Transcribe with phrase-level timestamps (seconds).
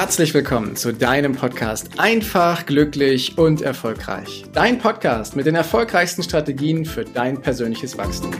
[0.00, 4.46] Herzlich willkommen zu deinem Podcast Einfach, glücklich und erfolgreich.
[4.50, 8.30] Dein Podcast mit den erfolgreichsten Strategien für dein persönliches Wachstum.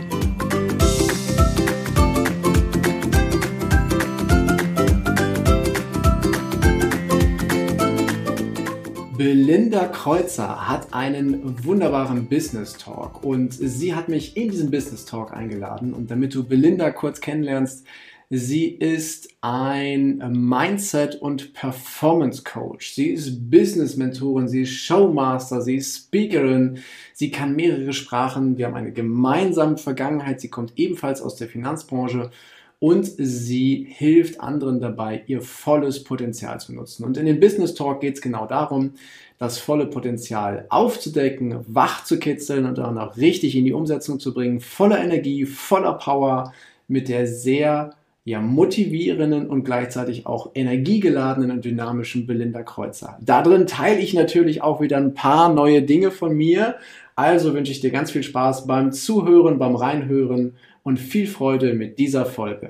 [9.18, 15.34] Belinda Kreuzer hat einen wunderbaren Business Talk und sie hat mich in diesen Business Talk
[15.34, 15.92] eingeladen.
[15.92, 17.84] Und damit du Belinda kurz kennenlernst,
[18.32, 22.92] Sie ist ein Mindset- und Performance-Coach.
[22.92, 26.78] Sie ist Business-Mentorin, sie ist Showmaster, sie ist Speakerin,
[27.12, 28.56] sie kann mehrere Sprachen.
[28.56, 30.40] Wir haben eine gemeinsame Vergangenheit.
[30.40, 32.30] Sie kommt ebenfalls aus der Finanzbranche
[32.78, 37.02] und sie hilft anderen dabei, ihr volles Potenzial zu nutzen.
[37.02, 38.92] Und in dem Business Talk geht es genau darum,
[39.38, 44.32] das volle Potenzial aufzudecken, wach zu kitzeln und dann auch richtig in die Umsetzung zu
[44.32, 46.52] bringen, voller Energie, voller Power,
[46.86, 53.18] mit der sehr ja, motivierenden und gleichzeitig auch energiegeladenen und dynamischen Belinda Kreuzer.
[53.20, 56.76] Darin teile ich natürlich auch wieder ein paar neue Dinge von mir.
[57.16, 61.98] Also wünsche ich dir ganz viel Spaß beim Zuhören, beim Reinhören und viel Freude mit
[61.98, 62.68] dieser Folge.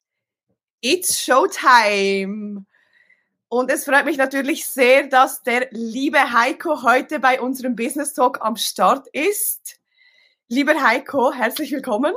[0.81, 2.65] It's Showtime!
[3.49, 8.39] Und es freut mich natürlich sehr, dass der liebe Heiko heute bei unserem Business Talk
[8.43, 9.81] am Start ist.
[10.49, 12.15] Lieber Heiko, herzlich willkommen.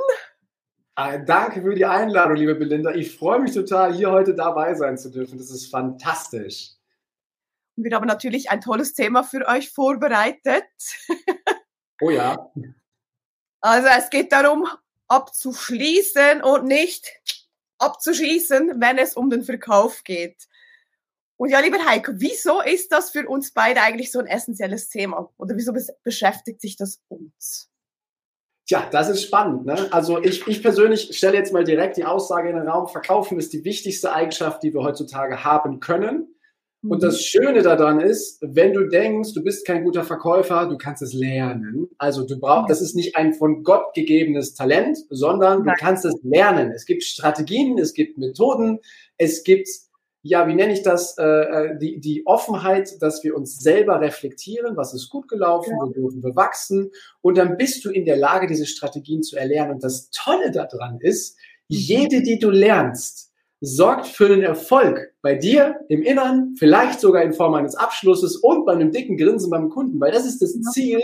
[0.96, 2.94] Ah, danke für die Einladung, liebe Belinda.
[2.94, 5.38] Ich freue mich total, hier heute dabei sein zu dürfen.
[5.38, 6.70] Das ist fantastisch.
[7.76, 10.64] Wir haben natürlich ein tolles Thema für euch vorbereitet.
[12.02, 12.50] Oh ja.
[13.60, 14.66] Also es geht darum,
[15.06, 17.08] abzuschließen und nicht
[17.78, 20.48] abzuschießen, wenn es um den Verkauf geht.
[21.36, 25.30] Und ja, lieber Heiko, wieso ist das für uns beide eigentlich so ein essentielles Thema?
[25.36, 27.70] Oder wieso beschäftigt sich das uns?
[28.66, 29.66] Tja, das ist spannend.
[29.66, 29.92] Ne?
[29.92, 33.52] Also ich, ich persönlich stelle jetzt mal direkt die Aussage in den Raum, verkaufen ist
[33.52, 36.34] die wichtigste Eigenschaft, die wir heutzutage haben können.
[36.86, 37.18] Und das mhm.
[37.20, 41.88] Schöne daran ist, wenn du denkst, du bist kein guter Verkäufer, du kannst es lernen.
[41.98, 46.14] Also du brauchst, das ist nicht ein von Gott gegebenes Talent, sondern du kannst es
[46.22, 46.72] lernen.
[46.72, 48.80] Es gibt Strategien, es gibt Methoden,
[49.16, 49.68] es gibt
[50.26, 54.74] ja, wie nenne ich das, äh, äh, die, die Offenheit, dass wir uns selber reflektieren,
[54.74, 55.78] was ist gut gelaufen, ja.
[55.78, 56.90] wo dürfen wir wachsen
[57.20, 59.74] und dann bist du in der Lage, diese Strategien zu erlernen.
[59.74, 61.36] Und das Tolle daran ist,
[61.68, 61.76] mhm.
[61.76, 67.34] jede, die du lernst, sorgt für den Erfolg bei dir im Innern, vielleicht sogar in
[67.34, 71.02] Form eines Abschlusses und bei einem dicken Grinsen beim Kunden, weil das ist das Ziel,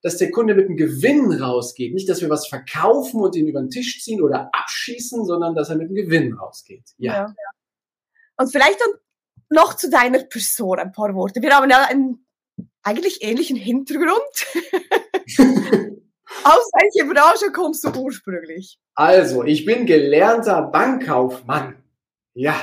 [0.00, 1.92] dass der Kunde mit einem Gewinn rausgeht.
[1.92, 5.68] Nicht, dass wir was verkaufen und ihn über den Tisch ziehen oder abschießen, sondern dass
[5.68, 6.84] er mit einem Gewinn rausgeht.
[6.96, 7.12] ja.
[7.12, 7.34] ja.
[8.36, 8.90] Und vielleicht dann
[9.48, 11.42] noch zu deiner Person ein paar Worte.
[11.42, 12.26] Wir haben ja einen
[12.82, 14.20] eigentlich ähnlichen Hintergrund.
[16.44, 18.78] Aus welcher Branche kommst du ursprünglich?
[18.94, 21.82] Also, ich bin gelernter Bankkaufmann.
[22.34, 22.54] Ja,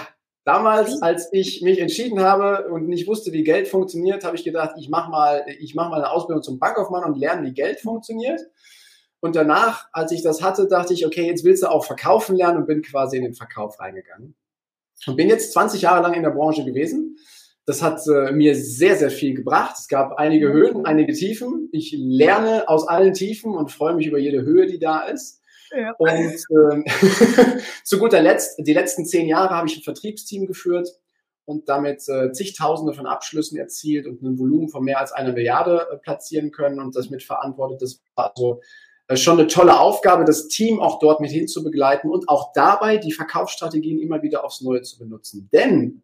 [0.45, 4.75] damals, als ich mich entschieden habe und nicht wusste, wie Geld funktioniert, habe ich gedacht,
[4.77, 8.41] ich mache mal, ich mache mal eine Ausbildung zum Bankkaufmann und lerne, wie Geld funktioniert.
[9.19, 12.57] Und danach, als ich das hatte, dachte ich, okay, jetzt willst du auch verkaufen lernen
[12.57, 14.35] und bin quasi in den Verkauf reingegangen.
[15.07, 17.17] Und bin jetzt 20 Jahre lang in der Branche gewesen.
[17.65, 19.75] Das hat äh, mir sehr, sehr viel gebracht.
[19.79, 21.69] Es gab einige Höhen, einige Tiefen.
[21.71, 25.41] Ich lerne aus allen Tiefen und freue mich über jede Höhe, die da ist.
[25.75, 25.93] Ja.
[25.97, 30.89] Und äh, zu guter Letzt, die letzten zehn Jahre habe ich ein Vertriebsteam geführt
[31.45, 35.87] und damit äh, zigtausende von Abschlüssen erzielt und ein Volumen von mehr als einer Milliarde
[35.91, 37.81] äh, platzieren können und das mitverantwortet.
[37.81, 38.61] Das war also
[39.15, 43.99] schon eine tolle Aufgabe, das Team auch dort mit hinzubegleiten und auch dabei die Verkaufsstrategien
[43.99, 45.49] immer wieder aufs Neue zu benutzen.
[45.51, 46.01] Denn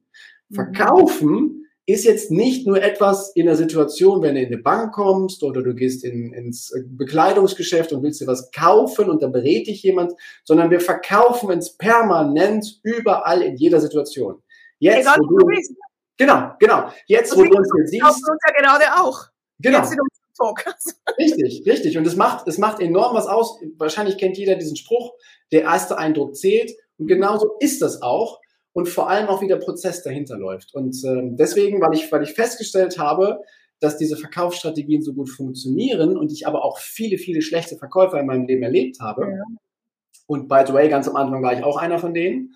[0.49, 0.55] mhm.
[0.55, 5.41] Verkaufen ist jetzt nicht nur etwas in der Situation, wenn du in eine Bank kommst
[5.41, 9.81] oder du gehst in, ins Bekleidungsgeschäft und willst dir was kaufen und da berät dich
[9.81, 14.43] jemand, sondern wir verkaufen uns permanent überall in jeder Situation.
[14.77, 15.47] Jetzt, Egal, wo du,
[16.15, 16.89] genau, genau.
[17.07, 18.03] Jetzt, wo du uns jetzt siehst.
[18.03, 19.25] Uns ja gerade auch.
[19.59, 19.79] Genau.
[19.79, 19.97] Jetzt
[20.39, 20.66] Talk.
[21.17, 21.97] Richtig, richtig.
[21.97, 23.59] Und es macht, es macht enorm was aus.
[23.77, 25.13] Wahrscheinlich kennt jeder diesen Spruch,
[25.51, 26.71] der erste Eindruck zählt.
[26.97, 28.39] Und genauso ist das auch.
[28.71, 30.74] Und vor allem auch, wie der Prozess dahinter läuft.
[30.74, 33.41] Und ähm, deswegen, weil ich, weil ich festgestellt habe,
[33.80, 38.25] dass diese Verkaufsstrategien so gut funktionieren und ich aber auch viele, viele schlechte Verkäufer in
[38.25, 39.24] meinem Leben erlebt habe.
[39.24, 39.44] Ja.
[40.27, 42.53] Und by the way, ganz am Anfang war ich auch einer von denen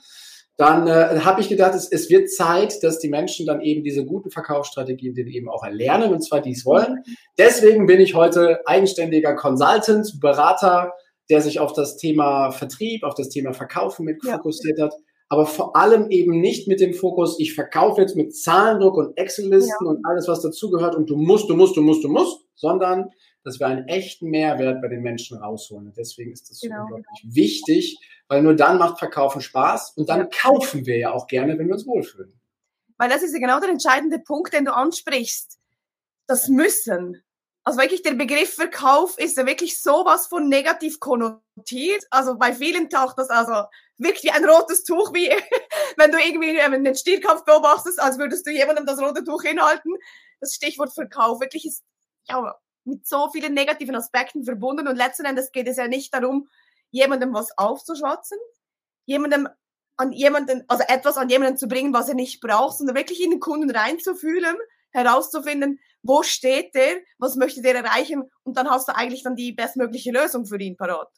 [0.57, 4.05] dann äh, habe ich gedacht, es, es wird Zeit, dass die Menschen dann eben diese
[4.05, 7.03] guten Verkaufsstrategien den eben auch erlernen und zwar dies wollen.
[7.37, 10.93] Deswegen bin ich heute eigenständiger Consultant, Berater,
[11.29, 14.33] der sich auf das Thema Vertrieb, auf das Thema Verkaufen mit ja.
[14.33, 14.93] fokussiert hat,
[15.29, 19.85] aber vor allem eben nicht mit dem Fokus, ich verkaufe jetzt mit Zahlendruck und Excel-Listen
[19.85, 19.89] ja.
[19.89, 23.09] und alles, was dazugehört und du musst, du musst, du musst, du musst, sondern
[23.43, 25.87] dass wir einen echten Mehrwert bei den Menschen rausholen.
[25.87, 26.83] Und deswegen ist das so genau.
[26.83, 31.57] unglaublich wichtig, weil nur dann macht Verkaufen Spaß und dann kaufen wir ja auch gerne,
[31.57, 32.33] wenn wir uns wohlfühlen.
[32.97, 35.59] Weil das ist ja genau der entscheidende Punkt, den du ansprichst.
[36.27, 37.21] Das Müssen.
[37.65, 42.05] Also wirklich der Begriff Verkauf ist ja wirklich sowas von negativ konnotiert.
[42.09, 43.65] Also bei vielen taucht das also
[43.97, 45.29] wirklich wie ein rotes Tuch, wie
[45.97, 49.93] wenn du irgendwie einen Stierkampf beobachtest, als würdest du jemandem das rote Tuch hinhalten.
[50.41, 51.83] Das Stichwort Verkauf wirklich ist
[52.27, 52.53] ja
[52.85, 56.49] mit so vielen negativen Aspekten verbunden und letzten Endes geht es ja nicht darum,
[56.91, 58.37] jemandem was aufzuschwatzen,
[59.05, 59.47] jemandem
[59.97, 63.31] an jemanden, also etwas an jemanden zu bringen, was er nicht braucht, sondern wirklich in
[63.31, 64.55] den Kunden reinzufühlen,
[64.91, 69.51] herauszufinden, wo steht der, was möchte der erreichen und dann hast du eigentlich dann die
[69.51, 71.09] bestmögliche Lösung für ihn parat.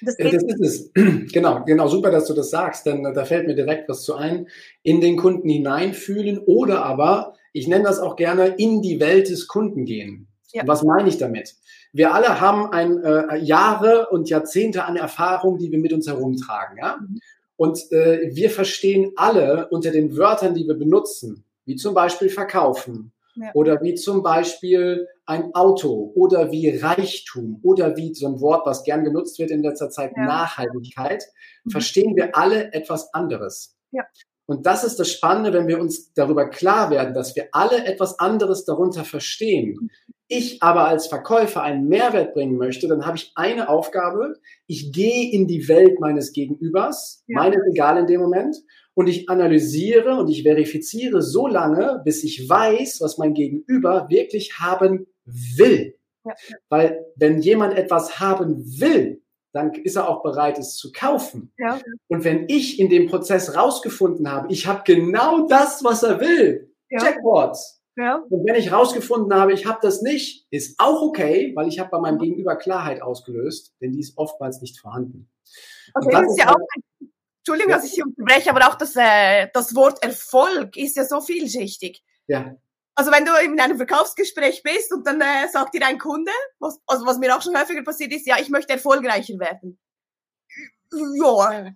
[0.00, 0.90] Das, das, ist es.
[1.32, 4.48] Genau, genau, super, dass du das sagst, denn da fällt mir direkt was zu ein.
[4.82, 9.46] In den Kunden hineinfühlen oder aber, ich nenne das auch gerne, in die Welt des
[9.46, 10.27] Kunden gehen.
[10.52, 10.62] Ja.
[10.66, 11.56] Was meine ich damit?
[11.92, 16.78] Wir alle haben ein, äh, Jahre und Jahrzehnte an Erfahrung, die wir mit uns herumtragen.
[16.78, 16.98] Ja?
[17.00, 17.20] Mhm.
[17.56, 23.12] Und äh, wir verstehen alle unter den Wörtern, die wir benutzen, wie zum Beispiel verkaufen
[23.34, 23.50] ja.
[23.54, 28.84] oder wie zum Beispiel ein Auto oder wie Reichtum oder wie so ein Wort, was
[28.84, 30.24] gern genutzt wird in letzter Zeit, ja.
[30.24, 31.24] Nachhaltigkeit,
[31.64, 31.70] mhm.
[31.70, 33.76] verstehen wir alle etwas anderes.
[33.90, 34.04] Ja.
[34.48, 38.18] Und das ist das Spannende, wenn wir uns darüber klar werden, dass wir alle etwas
[38.18, 39.90] anderes darunter verstehen.
[40.26, 44.34] Ich aber als Verkäufer einen Mehrwert bringen möchte, dann habe ich eine Aufgabe.
[44.66, 47.40] Ich gehe in die Welt meines Gegenübers, ja.
[47.40, 48.56] meine Regal in dem Moment,
[48.94, 54.58] und ich analysiere und ich verifiziere so lange, bis ich weiß, was mein Gegenüber wirklich
[54.58, 55.94] haben will.
[56.24, 56.34] Ja.
[56.70, 59.20] Weil wenn jemand etwas haben will,
[59.58, 61.52] dann ist er auch bereit, es zu kaufen.
[61.58, 61.80] Ja.
[62.08, 66.72] Und wenn ich in dem Prozess rausgefunden habe, ich habe genau das, was er will,
[66.90, 67.04] ja.
[67.04, 68.22] Jackpots, ja.
[68.30, 71.90] Und wenn ich rausgefunden habe, ich habe das nicht, ist auch okay, weil ich habe
[71.90, 75.28] bei meinem Gegenüber Klarheit ausgelöst, denn die ist oftmals nicht vorhanden.
[75.94, 76.58] Okay, das ist ja auch,
[77.38, 77.76] Entschuldigung, ja.
[77.76, 82.04] dass ich hier unterbreche, aber auch das, äh, das Wort Erfolg ist ja so vielschichtig.
[82.28, 82.54] Ja.
[82.98, 86.80] Also wenn du in einem Verkaufsgespräch bist und dann äh, sagt dir ein Kunde, was,
[86.84, 89.78] also was mir auch schon häufiger passiert ist, ja, ich möchte erfolgreicher werden.
[90.90, 91.70] Ja,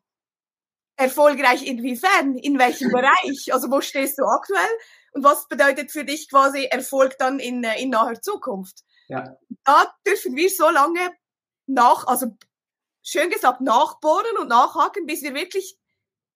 [0.97, 2.35] erfolgreich inwiefern?
[2.35, 3.53] In welchem Bereich?
[3.53, 4.71] Also wo stehst du aktuell?
[5.13, 8.81] Und was bedeutet für dich quasi Erfolg dann in, äh, in naher Zukunft?
[9.07, 9.37] Ja.
[9.63, 11.09] Da dürfen wir so lange
[11.67, 12.37] nach, also
[13.05, 15.79] schön gesagt, nachbohren und nachhaken, bis wir wirklich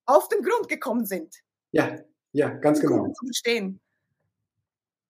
[0.04, 1.34] auf den Grund gekommen sind.
[1.72, 1.98] Ja,
[2.30, 3.12] ja, ganz genau.
[3.12, 3.80] Zu verstehen.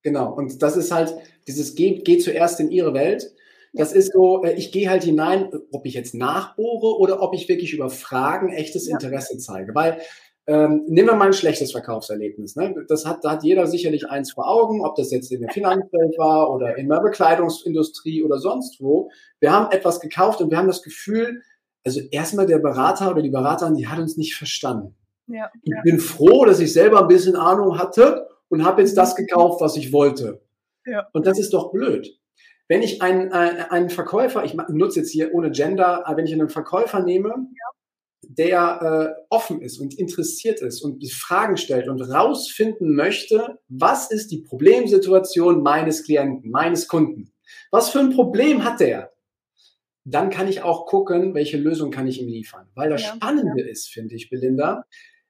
[0.06, 0.32] Genau.
[0.32, 1.16] Und das ist halt,
[1.48, 3.34] dieses Geh, geh zuerst in ihre Welt.
[3.72, 7.48] Das ist so, äh, ich gehe halt hinein, ob ich jetzt nachbohre oder ob ich
[7.48, 9.74] wirklich über Fragen echtes Interesse zeige.
[9.74, 9.98] Weil
[10.46, 12.54] ähm, nehmen wir mal ein schlechtes Verkaufserlebnis.
[12.54, 12.86] Ne?
[12.86, 16.16] Das hat, da hat jeder sicherlich eins vor Augen, ob das jetzt in der Finanzwelt
[16.18, 19.10] war oder in der Bekleidungsindustrie oder sonst wo.
[19.40, 21.42] Wir haben etwas gekauft und wir haben das Gefühl,
[21.84, 24.94] also erstmal der Berater oder die Beraterin, die hat uns nicht verstanden.
[25.26, 25.82] Ja, ich ja.
[25.82, 29.76] bin froh, dass ich selber ein bisschen Ahnung hatte und habe jetzt das gekauft, was
[29.76, 30.42] ich wollte.
[30.84, 31.08] Ja.
[31.12, 32.18] Und das ist doch blöd.
[32.68, 36.48] Wenn ich einen, äh, einen Verkäufer, ich nutze jetzt hier ohne Gender, wenn ich einen
[36.48, 37.76] Verkäufer nehme, ja
[38.28, 44.30] der äh, offen ist und interessiert ist und Fragen stellt und rausfinden möchte, was ist
[44.30, 47.32] die Problemsituation meines Klienten, meines Kunden?
[47.70, 49.12] Was für ein Problem hat der?
[50.04, 52.68] Dann kann ich auch gucken, welche Lösung kann ich ihm liefern.
[52.74, 54.84] Weil das ja, Spannende ist, finde ich, Belinda,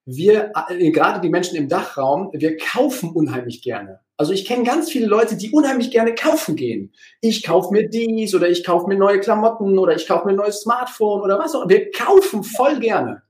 [0.07, 4.01] wir, äh, gerade die Menschen im Dachraum, wir kaufen unheimlich gerne.
[4.17, 6.95] Also ich kenne ganz viele Leute, die unheimlich gerne kaufen gehen.
[7.21, 10.37] Ich kaufe mir dies oder ich kaufe mir neue Klamotten oder ich kaufe mir ein
[10.37, 11.69] neues Smartphone oder was auch.
[11.69, 13.23] Wir kaufen voll gerne.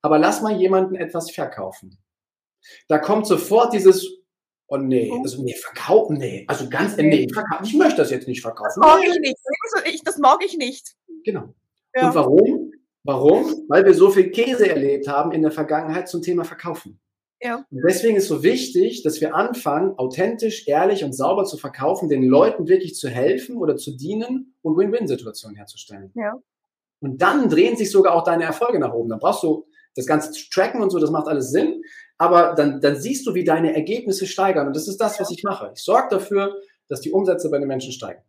[0.00, 1.98] Aber lass mal jemanden etwas verkaufen.
[2.86, 4.08] Da kommt sofort dieses,
[4.68, 5.22] oh nee, oh.
[5.22, 7.64] also nee, verkaufen, nee, also ganz, nee, verkaufen.
[7.64, 8.80] ich möchte das jetzt nicht verkaufen.
[8.80, 10.06] Das mag ich nicht.
[10.06, 10.94] Das mag ich nicht.
[11.24, 11.54] Genau.
[11.94, 12.08] Ja.
[12.08, 12.72] Und warum?
[13.04, 13.64] Warum?
[13.68, 17.00] Weil wir so viel Käse erlebt haben in der Vergangenheit zum Thema Verkaufen.
[17.40, 17.64] Ja.
[17.70, 22.24] Und deswegen ist so wichtig, dass wir anfangen, authentisch, ehrlich und sauber zu verkaufen, den
[22.24, 26.10] Leuten wirklich zu helfen oder zu dienen und Win-Win-Situationen herzustellen.
[26.14, 26.34] Ja.
[27.00, 29.08] Und dann drehen sich sogar auch deine Erfolge nach oben.
[29.08, 31.82] Dann brauchst du das Ganze zu tracken und so, das macht alles Sinn.
[32.18, 34.66] Aber dann, dann siehst du, wie deine Ergebnisse steigern.
[34.66, 35.70] Und das ist das, was ich mache.
[35.74, 38.22] Ich sorge dafür, dass die Umsätze bei den Menschen steigen.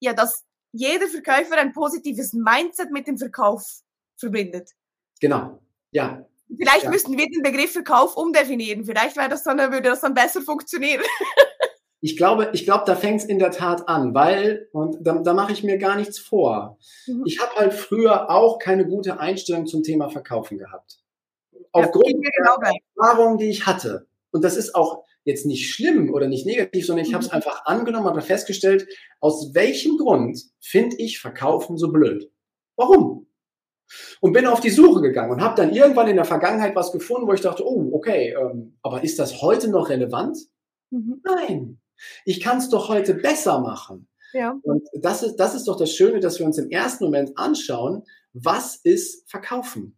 [0.00, 3.82] Ja, dass jeder Verkäufer ein positives Mindset mit dem Verkauf
[4.16, 4.70] verbindet.
[5.20, 5.60] Genau.
[5.90, 6.24] Ja,
[6.56, 6.90] Vielleicht ja.
[6.90, 8.84] müssten wir den Begriff Verkauf umdefinieren.
[8.84, 11.02] Vielleicht wäre das dann, würde das dann besser funktionieren.
[12.00, 15.32] ich glaube, ich glaube, da fängt es in der Tat an, weil, und da, da
[15.32, 16.78] mache ich mir gar nichts vor.
[17.06, 17.24] Mhm.
[17.26, 20.98] Ich habe halt früher auch keine gute Einstellung zum Thema Verkaufen gehabt.
[21.72, 24.08] Aufgrund ja, genau der Erfahrungen, die ich hatte.
[24.32, 27.16] Und das ist auch jetzt nicht schlimm oder nicht negativ, sondern ich mhm.
[27.16, 28.86] habe es einfach angenommen, habe festgestellt,
[29.20, 32.30] aus welchem Grund finde ich Verkaufen so blöd?
[32.76, 33.26] Warum?
[34.20, 37.26] Und bin auf die Suche gegangen und habe dann irgendwann in der Vergangenheit was gefunden,
[37.26, 40.38] wo ich dachte, oh, okay, ähm, aber ist das heute noch relevant?
[40.90, 41.20] Mhm.
[41.24, 41.80] Nein,
[42.24, 44.08] ich kann es doch heute besser machen.
[44.32, 44.58] Ja.
[44.62, 48.04] Und das ist, das ist doch das Schöne, dass wir uns im ersten Moment anschauen,
[48.32, 49.96] was ist Verkaufen?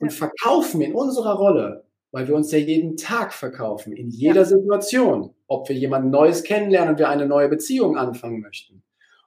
[0.00, 0.16] Und ja.
[0.16, 4.44] Verkaufen in unserer Rolle, weil wir uns ja jeden Tag verkaufen, in jeder ja.
[4.44, 8.82] Situation, ob wir jemanden Neues kennenlernen und wir eine neue Beziehung anfangen möchten,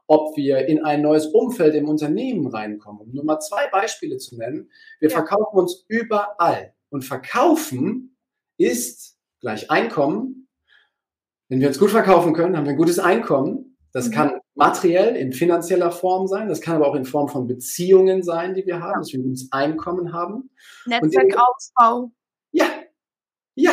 [0.07, 4.37] ob wir in ein neues Umfeld im Unternehmen reinkommen, um nur mal zwei Beispiele zu
[4.37, 4.69] nennen.
[4.99, 5.15] Wir ja.
[5.15, 6.73] verkaufen uns überall.
[6.89, 8.17] Und verkaufen
[8.57, 10.49] ist gleich Einkommen.
[11.47, 13.77] Wenn wir uns gut verkaufen können, haben wir ein gutes Einkommen.
[13.93, 14.11] Das mhm.
[14.11, 18.53] kann materiell in finanzieller Form sein, das kann aber auch in Form von Beziehungen sein,
[18.53, 20.49] die wir haben, dass wir ein gutes Einkommen haben.
[20.85, 22.11] Netzwerkausbau.
[23.55, 23.71] Ja.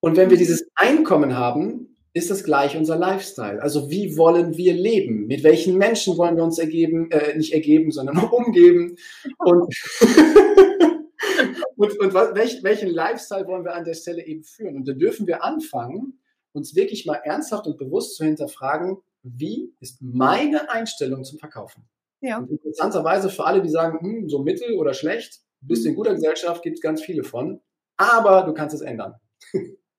[0.00, 0.40] Und wenn wir mhm.
[0.40, 3.62] dieses Einkommen haben, ist das gleich unser Lifestyle.
[3.62, 5.26] Also wie wollen wir leben?
[5.26, 8.96] Mit welchen Menschen wollen wir uns ergeben, äh, nicht ergeben, sondern umgeben?
[9.38, 9.74] Und,
[11.76, 14.76] und, und welch, welchen Lifestyle wollen wir an der Stelle eben führen?
[14.76, 16.18] Und da dürfen wir anfangen,
[16.52, 21.84] uns wirklich mal ernsthaft und bewusst zu hinterfragen, wie ist meine Einstellung zum Verkaufen?
[22.20, 22.38] Ja.
[22.38, 26.14] Und interessanterweise für alle, die sagen, hm, so mittel oder schlecht, bist du in guter
[26.14, 27.60] Gesellschaft, gibt es ganz viele von,
[27.98, 29.14] aber du kannst es ändern.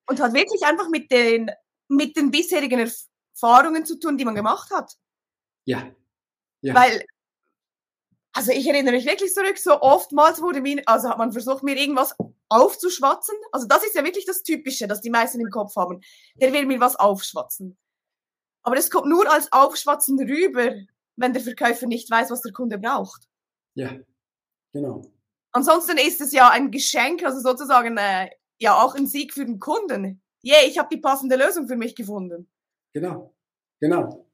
[0.07, 1.51] Und hat wirklich einfach mit den,
[1.87, 4.95] mit den bisherigen Erfahrungen zu tun, die man gemacht hat.
[5.65, 5.91] Ja.
[6.61, 6.73] ja.
[6.73, 7.05] Weil,
[8.33, 11.77] also ich erinnere mich wirklich zurück, so oftmals wurde mir, also hat man versucht, mir
[11.77, 12.15] irgendwas
[12.47, 13.35] aufzuschwatzen.
[13.51, 16.01] Also das ist ja wirklich das Typische, das die meisten im Kopf haben.
[16.35, 17.77] Der will mir was aufschwatzen.
[18.63, 20.73] Aber es kommt nur als Aufschwatzen rüber,
[21.15, 23.27] wenn der Verkäufer nicht weiß, was der Kunde braucht.
[23.75, 23.97] Ja,
[24.73, 25.01] genau.
[25.51, 28.29] Ansonsten ist es ja ein Geschenk, also sozusagen äh,
[28.59, 30.21] ja auch ein Sieg für den Kunden.
[30.43, 32.47] Yeah, ich habe die passende Lösung für mich gefunden.
[32.93, 33.33] Genau,
[33.79, 34.25] genau.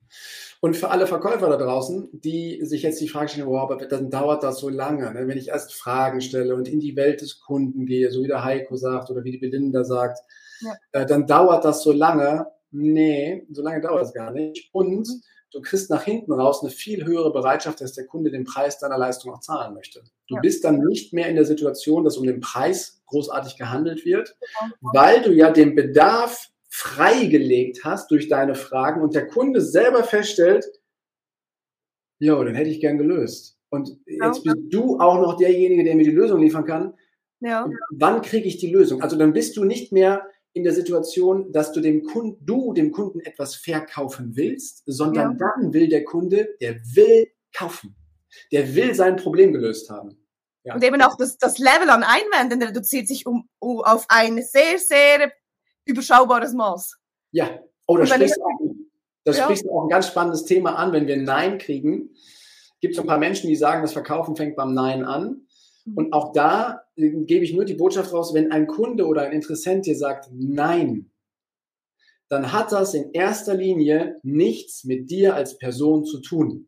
[0.62, 4.10] Und für alle Verkäufer da draußen, die sich jetzt die Frage stellen, wow, aber dann
[4.10, 5.28] dauert das so lange, ne?
[5.28, 8.44] wenn ich erst Fragen stelle und in die Welt des Kunden gehe, so wie der
[8.44, 10.20] Heiko sagt oder wie die Belinda sagt,
[10.62, 10.74] ja.
[10.92, 12.48] äh, dann dauert das so lange.
[12.72, 14.70] Nee, so lange dauert es gar nicht.
[14.74, 15.22] Und mhm.
[15.56, 18.98] Du kriegst nach hinten raus eine viel höhere Bereitschaft, dass der Kunde den Preis deiner
[18.98, 20.04] Leistung auch zahlen möchte.
[20.28, 20.42] Du ja.
[20.42, 24.94] bist dann nicht mehr in der Situation, dass um den Preis großartig gehandelt wird, genau.
[24.94, 30.66] weil du ja den Bedarf freigelegt hast durch deine Fragen und der Kunde selber feststellt,
[32.20, 33.58] ja, dann hätte ich gern gelöst.
[33.70, 36.94] Und jetzt bist du auch noch derjenige, der mir die Lösung liefern kann.
[37.40, 37.70] Ja.
[37.92, 39.02] Wann kriege ich die Lösung?
[39.02, 42.92] Also dann bist du nicht mehr in der Situation, dass du dem Kunden, du dem
[42.92, 45.52] Kunden etwas verkaufen willst, sondern ja.
[45.58, 47.96] dann will der Kunde, der will kaufen.
[48.54, 50.18] Der will sein Problem gelöst haben.
[50.64, 50.76] Ja.
[50.76, 54.80] Und eben auch das, das Level an Einwänden reduziert sich um, um, auf ein sehr,
[54.80, 55.32] sehr
[55.84, 57.00] überschaubares Maß.
[57.32, 58.60] Ja, oh, da sprichst, auch,
[59.26, 59.44] das ja.
[59.44, 60.94] sprichst du auch ein ganz spannendes Thema an.
[60.94, 62.16] Wenn wir Nein kriegen,
[62.80, 65.45] gibt es ein paar Menschen, die sagen, das Verkaufen fängt beim Nein an.
[65.86, 65.98] Mhm.
[65.98, 69.32] Und auch da äh, gebe ich nur die Botschaft raus, wenn ein Kunde oder ein
[69.32, 71.12] Interessent dir sagt Nein,
[72.28, 76.68] dann hat das in erster Linie nichts mit dir als Person zu tun.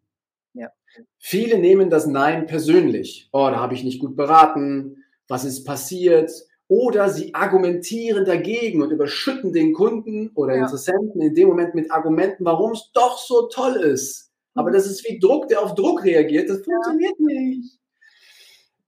[0.54, 0.70] Ja.
[1.18, 3.30] Viele nehmen das Nein persönlich.
[3.32, 5.04] Oh, da habe ich nicht gut beraten.
[5.28, 6.32] Was ist passiert?
[6.70, 10.64] Oder sie argumentieren dagegen und überschütten den Kunden oder ja.
[10.64, 14.32] Interessenten in dem Moment mit Argumenten, warum es doch so toll ist.
[14.54, 14.74] Aber mhm.
[14.74, 16.50] das ist wie Druck, der auf Druck reagiert.
[16.50, 17.26] Das funktioniert ja.
[17.26, 17.80] nicht.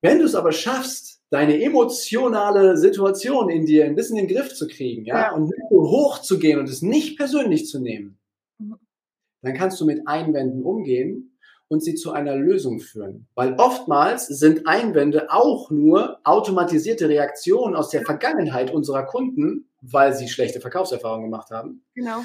[0.02, 4.54] Wenn du es aber schaffst, deine emotionale Situation in dir ein bisschen in den Griff
[4.54, 5.34] zu kriegen, ja, ja.
[5.34, 8.18] und nicht so hoch zu gehen und es nicht persönlich zu nehmen,
[8.58, 8.78] mhm.
[9.42, 11.38] dann kannst du mit Einwänden umgehen
[11.68, 13.28] und sie zu einer Lösung führen.
[13.36, 20.28] Weil oftmals sind Einwände auch nur automatisierte Reaktionen aus der Vergangenheit unserer Kunden, weil sie
[20.28, 21.84] schlechte Verkaufserfahrungen gemacht haben.
[21.94, 22.24] Genau.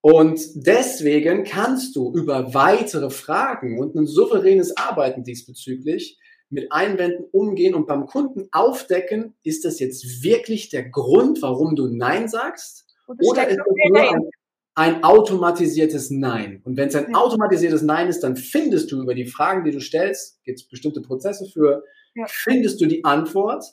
[0.00, 6.18] Und deswegen kannst du über weitere Fragen und ein souveränes Arbeiten diesbezüglich
[6.52, 11.88] mit Einwänden umgehen und beim Kunden aufdecken, ist das jetzt wirklich der Grund, warum du
[11.88, 12.86] Nein sagst?
[13.06, 14.30] Oder ist das nur ein,
[14.74, 16.60] ein, automatisiertes Nein?
[16.64, 17.18] Und wenn es ein ja.
[17.18, 21.00] automatisiertes Nein ist, dann findest du über die Fragen, die du stellst, gibt es bestimmte
[21.00, 22.26] Prozesse für, ja.
[22.28, 23.64] findest du die Antwort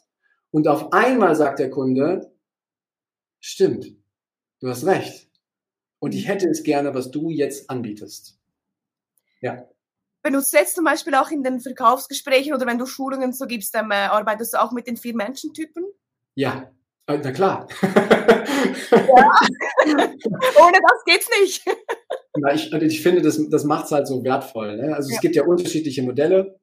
[0.50, 2.32] und auf einmal sagt der Kunde,
[3.42, 3.94] stimmt,
[4.62, 5.30] du hast recht.
[6.00, 6.30] Und ich mhm.
[6.30, 8.40] hätte es gerne, was du jetzt anbietest.
[9.42, 9.68] Ja
[10.22, 13.74] benutzt du jetzt zum Beispiel auch in den Verkaufsgesprächen oder wenn du Schulungen so gibst,
[13.74, 15.86] dann äh, arbeitest du auch mit den vier Menschentypen?
[16.36, 16.72] Ja,
[17.08, 17.68] äh, na klar.
[17.82, 17.90] ja.
[19.86, 21.66] Ohne das geht's nicht.
[22.38, 24.78] Na, ich, also ich finde, das, das macht es halt so wertvoll.
[24.78, 24.96] Ne?
[24.96, 25.16] Also ja.
[25.16, 26.60] es gibt ja unterschiedliche Modelle,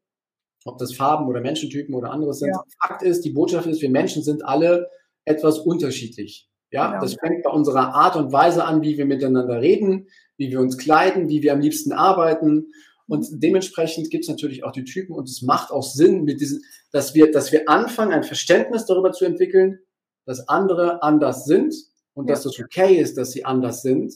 [0.64, 2.50] ob das Farben oder Menschentypen oder anderes sind.
[2.50, 2.62] Ja.
[2.80, 4.88] Fakt ist, die Botschaft ist, wir Menschen sind alle
[5.24, 6.48] etwas unterschiedlich.
[6.70, 7.00] Ja, genau.
[7.00, 10.76] das fängt bei unserer Art und Weise an, wie wir miteinander reden, wie wir uns
[10.78, 12.66] kleiden, wie wir am liebsten arbeiten
[13.08, 16.64] Und dementsprechend gibt es natürlich auch die Typen und es macht auch Sinn, mit diesen,
[16.90, 19.78] dass wir, dass wir anfangen, ein Verständnis darüber zu entwickeln,
[20.24, 21.74] dass andere anders sind
[22.14, 22.34] und ja.
[22.34, 24.12] dass es okay ist, dass sie anders sind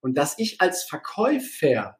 [0.00, 1.98] und dass ich als Verkäufer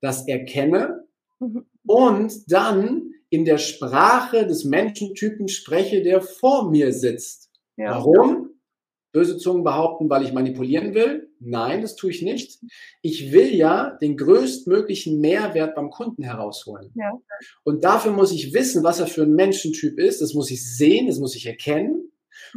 [0.00, 1.06] das erkenne
[1.38, 1.66] mhm.
[1.86, 7.50] und dann in der Sprache des Menschentypen spreche, der vor mir sitzt.
[7.76, 7.92] Ja.
[7.92, 8.50] Warum?
[9.12, 11.31] Böse Zungen behaupten, weil ich manipulieren will.
[11.44, 12.58] Nein, das tue ich nicht.
[13.00, 16.92] Ich will ja den größtmöglichen Mehrwert beim Kunden herausholen.
[16.94, 17.12] Ja.
[17.64, 20.20] Und dafür muss ich wissen, was er für ein Menschentyp ist.
[20.20, 22.12] Das muss ich sehen, das muss ich erkennen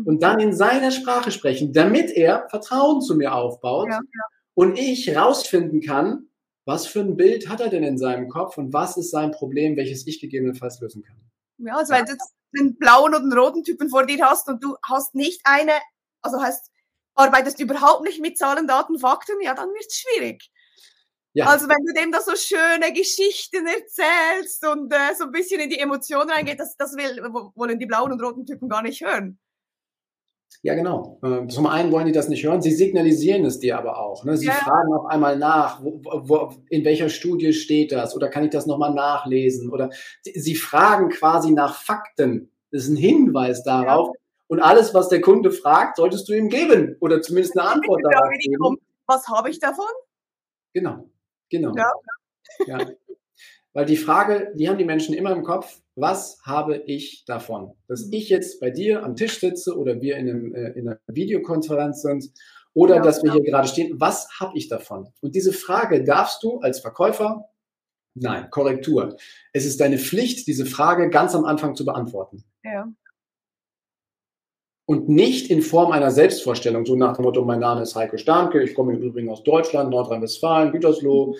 [0.06, 4.24] und dann in seiner Sprache sprechen, damit er Vertrauen zu mir aufbaut ja, ja.
[4.54, 6.30] und ich rausfinden kann,
[6.66, 9.76] was für ein Bild hat er denn in seinem Kopf und was ist sein Problem,
[9.78, 11.18] welches ich gegebenenfalls lösen kann.
[11.58, 12.14] Ja, also wenn du
[12.58, 15.72] den blauen oder den roten Typen vor dir hast und du hast nicht eine
[16.26, 16.72] also heißt,
[17.16, 20.52] arbeitest überhaupt nicht mit Zahlen, Daten, Fakten, ja, dann wird es schwierig.
[21.34, 21.48] Ja.
[21.48, 25.70] Also wenn du dem da so schöne Geschichten erzählst und äh, so ein bisschen in
[25.70, 27.22] die Emotionen reingeht, das, das will,
[27.56, 29.38] wollen die blauen und roten Typen gar nicht hören.
[30.64, 31.20] Ja, genau.
[31.22, 34.24] Äh, zum einen wollen die das nicht hören, sie signalisieren es dir aber auch.
[34.24, 34.38] Ne?
[34.38, 34.54] Sie ja.
[34.54, 38.66] fragen auf einmal nach, wo, wo, in welcher Studie steht das oder kann ich das
[38.66, 39.70] nochmal nachlesen?
[39.70, 39.90] Oder
[40.24, 42.50] sie fragen quasi nach Fakten.
[42.72, 44.22] Das ist ein Hinweis darauf, ja.
[44.48, 48.30] Und alles, was der Kunde fragt, solltest du ihm geben oder zumindest eine Antwort darauf
[48.40, 48.78] geben.
[49.08, 49.86] Was habe ich davon?
[50.74, 51.10] Genau,
[51.50, 51.74] genau.
[51.76, 51.92] Ja.
[52.68, 52.88] ja.
[53.74, 57.74] Weil die Frage, die haben die Menschen immer im Kopf, was habe ich davon?
[57.88, 58.14] Dass mhm.
[58.14, 62.02] ich jetzt bei dir am Tisch sitze oder wir in, einem, äh, in einer Videokonferenz
[62.02, 62.32] sind
[62.74, 63.36] oder ja, dass wir ja.
[63.36, 65.12] hier gerade stehen, was habe ich davon?
[65.22, 67.50] Und diese Frage darfst du als Verkäufer,
[68.14, 69.18] nein, Korrektur.
[69.54, 72.44] Es ist deine Pflicht, diese Frage ganz am Anfang zu beantworten.
[72.64, 72.88] Ja
[74.86, 78.62] und nicht in Form einer Selbstvorstellung, so nach dem Motto, mein Name ist Heiko Starnke,
[78.62, 81.36] ich komme im Übrigen aus Deutschland, Nordrhein-Westfalen, Gütersloh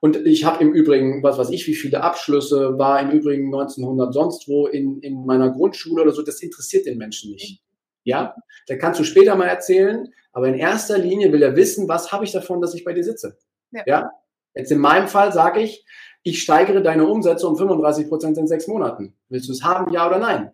[0.00, 4.12] und ich habe im Übrigen, was weiß ich, wie viele Abschlüsse, war im Übrigen 1900
[4.12, 7.62] sonst wo in, in meiner Grundschule oder so, das interessiert den Menschen nicht.
[8.04, 8.34] Ja,
[8.66, 12.24] da kannst du später mal erzählen, aber in erster Linie will er wissen, was habe
[12.24, 13.38] ich davon, dass ich bei dir sitze.
[13.72, 13.82] Ja.
[13.86, 14.10] ja?
[14.54, 15.84] Jetzt in meinem Fall sage ich,
[16.22, 19.14] ich steigere deine Umsätze um 35 Prozent in sechs Monaten.
[19.28, 20.52] Willst du es haben, ja oder nein?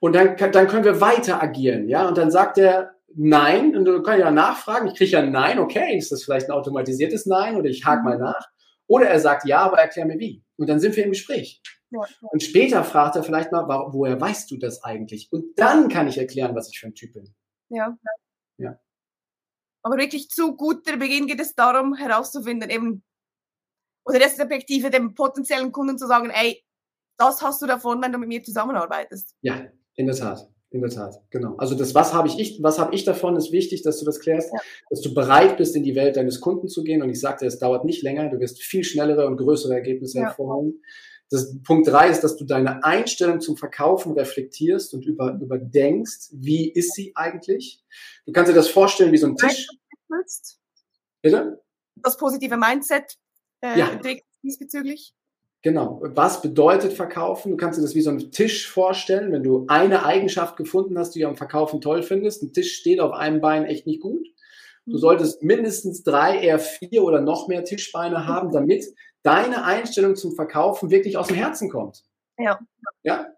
[0.00, 2.08] Und dann, dann können wir weiter agieren, ja.
[2.08, 5.96] Und dann sagt er Nein, und du kannst ja nachfragen, ich kriege ja Nein, okay,
[5.96, 8.24] ist das vielleicht ein automatisiertes Nein oder ich hake mal mhm.
[8.24, 8.48] nach.
[8.86, 10.42] Oder er sagt Ja, aber erklär mir wie.
[10.56, 11.60] Und dann sind wir im Gespräch.
[11.90, 15.30] Und später fragt er vielleicht mal, woher weißt du das eigentlich?
[15.30, 17.34] Und dann kann ich erklären, was ich für ein Typ bin.
[17.68, 17.98] Ja.
[18.56, 18.78] Ja.
[19.82, 23.02] Aber wirklich zu guter Beginn geht es darum, herauszufinden, eben,
[24.04, 26.62] oder der Perspektive dem potenziellen Kunden zu sagen, ey,
[27.26, 29.34] das hast du davon, wenn du mit mir zusammenarbeitest.
[29.42, 30.48] Ja, in der Tat.
[30.70, 31.56] In der Tat, genau.
[31.56, 34.50] Also das, was habe ich, was habe ich davon, ist wichtig, dass du das klärst,
[34.54, 34.58] ja.
[34.88, 37.02] dass du bereit bist, in die Welt deines Kunden zu gehen.
[37.02, 40.24] Und ich sagte, es dauert nicht länger, du wirst viel schnellere und größere Ergebnisse ja.
[40.28, 40.80] hervorholen.
[41.28, 46.70] Das, Punkt drei ist, dass du deine Einstellung zum Verkaufen reflektierst und über, überdenkst, wie
[46.70, 47.82] ist sie eigentlich?
[48.24, 49.66] Du kannst dir das vorstellen wie so ein Tisch.
[51.20, 51.62] Bitte?
[51.96, 53.18] Das positive Mindset
[53.60, 54.00] äh, ja.
[54.42, 55.14] diesbezüglich.
[55.62, 56.00] Genau.
[56.02, 57.52] Was bedeutet Verkaufen?
[57.52, 61.14] Du kannst dir das wie so einen Tisch vorstellen, wenn du eine Eigenschaft gefunden hast,
[61.14, 62.42] die du am Verkaufen toll findest.
[62.42, 64.26] Ein Tisch steht auf einem Bein echt nicht gut.
[64.86, 64.98] Du mhm.
[64.98, 68.84] solltest mindestens drei, eher vier oder noch mehr Tischbeine haben, damit
[69.22, 72.02] deine Einstellung zum Verkaufen wirklich aus dem Herzen kommt.
[72.38, 72.58] Ja.
[73.04, 73.28] Ja.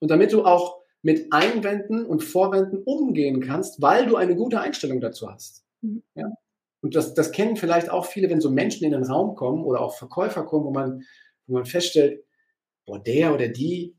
[0.00, 5.00] Und damit du auch mit Einwänden und Vorwänden umgehen kannst, weil du eine gute Einstellung
[5.00, 5.64] dazu hast.
[5.80, 6.02] Mhm.
[6.16, 6.32] Ja.
[6.80, 9.80] Und das, das kennen vielleicht auch viele, wenn so Menschen in den Raum kommen oder
[9.80, 11.04] auch Verkäufer kommen, wo man
[11.52, 12.24] wo man feststellt,
[12.86, 13.94] boah, der oder die,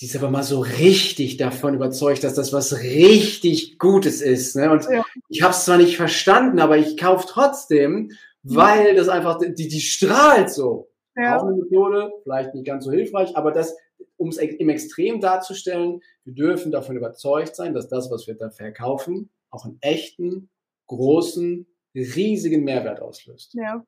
[0.00, 4.54] die ist aber mal so richtig davon überzeugt, dass das was richtig Gutes ist.
[4.54, 4.70] Ne?
[4.70, 5.04] Und ja.
[5.28, 8.12] ich habe es zwar nicht verstanden, aber ich kaufe trotzdem,
[8.42, 10.90] weil das einfach, die, die strahlt so.
[11.16, 11.38] Ja.
[11.38, 13.74] Auch eine Methode, vielleicht nicht ganz so hilfreich, aber das,
[14.18, 18.50] um es im Extrem darzustellen, wir dürfen davon überzeugt sein, dass das, was wir da
[18.50, 20.50] verkaufen, auch einen echten,
[20.88, 23.54] großen, riesigen Mehrwert auslöst.
[23.54, 23.82] Ja.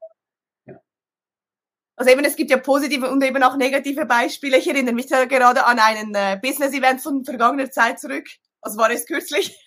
[1.99, 4.59] Also eben, es gibt ja positive und eben auch negative Beispiele.
[4.59, 8.25] Ich erinnere mich da gerade an einen äh, Business-Event von vergangener Zeit zurück.
[8.61, 9.59] Also war es kürzlich.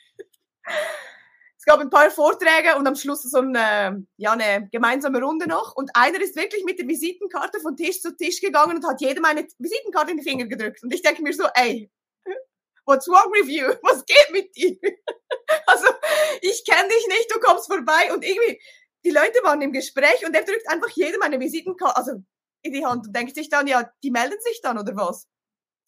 [1.58, 5.76] es gab ein paar Vorträge und am Schluss so eine, ja, eine gemeinsame Runde noch.
[5.76, 9.26] Und einer ist wirklich mit der Visitenkarte von Tisch zu Tisch gegangen und hat jedem
[9.26, 10.82] eine Visitenkarte in die Finger gedrückt.
[10.84, 11.92] Und ich denke mir so, ey,
[12.86, 13.68] what's wrong with you?
[13.82, 14.78] Was geht mit dir?
[15.68, 15.86] also,
[16.40, 18.58] ich kenne dich nicht, du kommst vorbei und irgendwie,
[19.04, 22.12] die Leute waren im Gespräch und er drückt einfach jedem eine Visitenkarte also
[22.62, 25.28] in die Hand und denkt sich dann, ja, die melden sich dann oder was?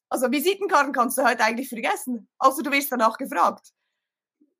[0.10, 3.70] Also Visitenkarten kannst du heute eigentlich vergessen, außer du wirst danach gefragt.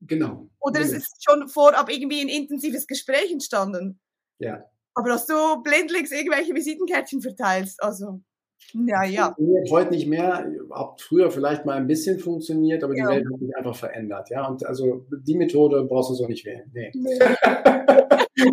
[0.02, 0.50] Genau.
[0.60, 4.00] Oder es ist schon vorab irgendwie ein intensives Gespräch entstanden.
[4.40, 4.66] Ja.
[4.96, 8.22] Aber dass du blindlings irgendwelche Visitenkärtchen verteilst, also,
[8.74, 9.36] ja, ja.
[9.70, 13.10] Heute nicht mehr, hat früher vielleicht mal ein bisschen funktioniert, aber ja.
[13.10, 14.48] die Welt hat sich einfach verändert, ja.
[14.48, 16.70] Und also die Methode brauchst du so nicht wählen.
[16.74, 16.92] Nee.
[16.94, 17.20] nee.
[18.36, 18.48] ja,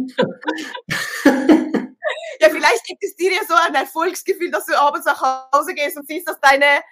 [2.49, 6.07] vielleicht gibt es dir ja so ein Erfolgsgefühl, dass du abends nach Hause gehst und
[6.07, 6.83] siehst, dass deine,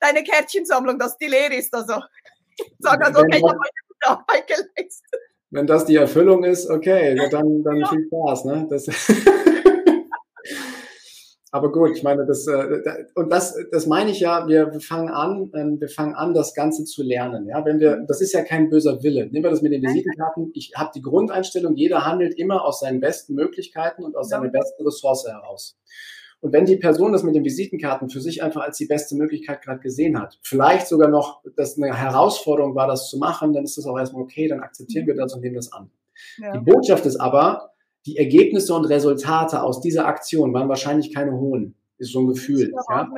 [0.00, 1.72] deine Kärtchensammlung, dass die leer ist.
[1.74, 2.02] Also,
[2.78, 5.20] sag also, okay, ich habe heute gute Arbeit geleistet.
[5.50, 8.46] Wenn das die Erfüllung ist, okay, dann, dann viel Spaß.
[8.46, 8.66] Ne?
[8.70, 8.86] Das
[11.54, 14.48] Aber gut, ich meine, das äh, und das, das meine ich ja.
[14.48, 17.46] Wir fangen an, ähm, wir fangen an, das Ganze zu lernen.
[17.46, 19.26] Ja, wenn wir, das ist ja kein böser Wille.
[19.26, 20.50] Nehmen wir das mit den Visitenkarten.
[20.54, 24.38] Ich habe die Grundeinstellung: Jeder handelt immer aus seinen besten Möglichkeiten und aus ja.
[24.38, 25.78] seiner besten Ressource heraus.
[26.40, 29.60] Und wenn die Person das mit den Visitenkarten für sich einfach als die beste Möglichkeit
[29.60, 33.76] gerade gesehen hat, vielleicht sogar noch, dass eine Herausforderung war, das zu machen, dann ist
[33.76, 35.90] das auch erstmal okay, dann akzeptieren wir das und nehmen das an.
[36.38, 36.52] Ja.
[36.52, 37.71] Die Botschaft ist aber,
[38.06, 41.74] die Ergebnisse und Resultate aus dieser Aktion waren wahrscheinlich keine hohen.
[41.98, 42.72] Ist so ein Gefühl.
[42.90, 43.08] Ja?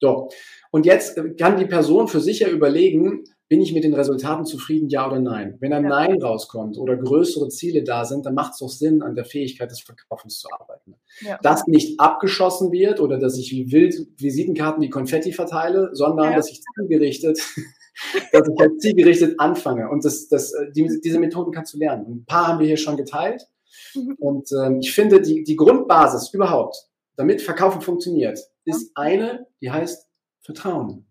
[0.00, 0.28] So.
[0.70, 4.88] Und jetzt kann die Person für sich ja überlegen, bin ich mit den Resultaten zufrieden,
[4.88, 5.56] ja oder nein?
[5.60, 5.90] Wenn ein ja.
[5.90, 9.70] Nein rauskommt oder größere Ziele da sind, dann macht es doch Sinn, an der Fähigkeit
[9.70, 10.96] des Verkaufens zu arbeiten.
[11.20, 11.38] Ja.
[11.42, 16.36] Dass nicht abgeschossen wird oder dass ich wie wild Visitenkarten wie Konfetti verteile, sondern ja.
[16.36, 17.38] dass ich zielgerichtet,
[18.32, 19.88] dass ich halt zielgerichtet anfange.
[19.90, 22.06] Und das, das, die, diese Methoden kannst du lernen.
[22.06, 23.46] Ein paar haben wir hier schon geteilt.
[23.94, 24.16] Mhm.
[24.18, 26.76] Und ähm, ich finde, die, die Grundbasis überhaupt,
[27.16, 30.08] damit Verkaufen funktioniert, ist eine, die heißt
[30.40, 31.06] Vertrauen.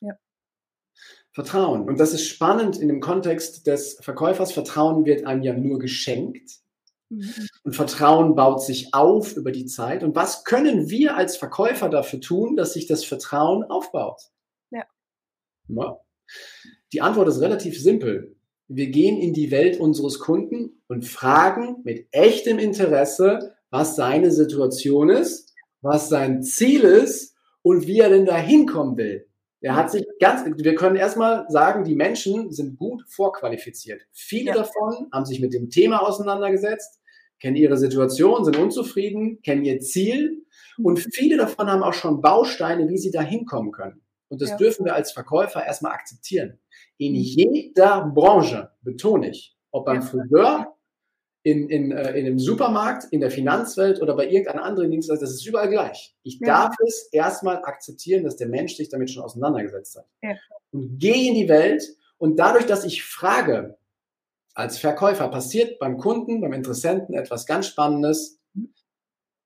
[0.00, 0.14] Ja.
[1.32, 1.88] Vertrauen.
[1.88, 4.52] Und das ist spannend in dem Kontext des Verkäufers.
[4.52, 6.60] Vertrauen wird einem ja nur geschenkt.
[7.08, 7.32] Mhm.
[7.62, 10.02] Und Vertrauen baut sich auf über die Zeit.
[10.02, 14.20] Und was können wir als Verkäufer dafür tun, dass sich das Vertrauen aufbaut?
[14.70, 14.84] Ja.
[15.68, 16.00] ja.
[16.92, 18.35] Die Antwort ist relativ simpel
[18.68, 25.08] wir gehen in die Welt unseres Kunden und fragen mit echtem Interesse, was seine Situation
[25.08, 29.26] ist, was sein Ziel ist und wie er denn da hinkommen will.
[29.60, 34.02] Er hat sich ganz, wir können erstmal sagen, die Menschen sind gut vorqualifiziert.
[34.12, 34.54] Viele ja.
[34.54, 37.00] davon haben sich mit dem Thema auseinandergesetzt,
[37.40, 40.44] kennen ihre Situation, sind unzufrieden, kennen ihr Ziel
[40.78, 41.10] und mhm.
[41.12, 44.02] viele davon haben auch schon Bausteine, wie sie da hinkommen können.
[44.28, 44.56] Und das ja.
[44.56, 46.58] dürfen wir als Verkäufer erstmal akzeptieren.
[46.98, 50.02] In jeder Branche, betone ich, ob beim.
[50.02, 50.76] Friseur,
[51.46, 55.36] in, in, äh, in einem Supermarkt, in der Finanzwelt oder bei irgendeiner anderen Dienstleistung, das
[55.36, 56.12] ist überall gleich.
[56.24, 56.46] Ich ja.
[56.46, 60.06] darf es erstmal akzeptieren, dass der Mensch sich damit schon auseinandergesetzt hat.
[60.22, 60.34] Ja.
[60.72, 61.84] Und gehe in die Welt
[62.18, 63.78] und dadurch, dass ich frage,
[64.54, 68.40] als Verkäufer passiert beim Kunden, beim Interessenten etwas ganz Spannendes.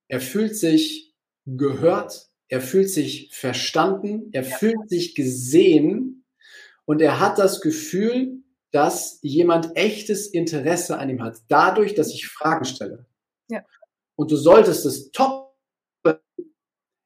[0.07, 1.13] Er fühlt sich
[1.45, 4.55] gehört, er fühlt sich verstanden, er ja.
[4.57, 6.20] fühlt sich gesehen
[6.85, 12.27] und er hat das Gefühl, dass jemand echtes Interesse an ihm hat, dadurch, dass ich
[12.27, 13.05] Fragen stelle.
[13.49, 13.63] Ja.
[14.15, 15.55] Und du solltest es top,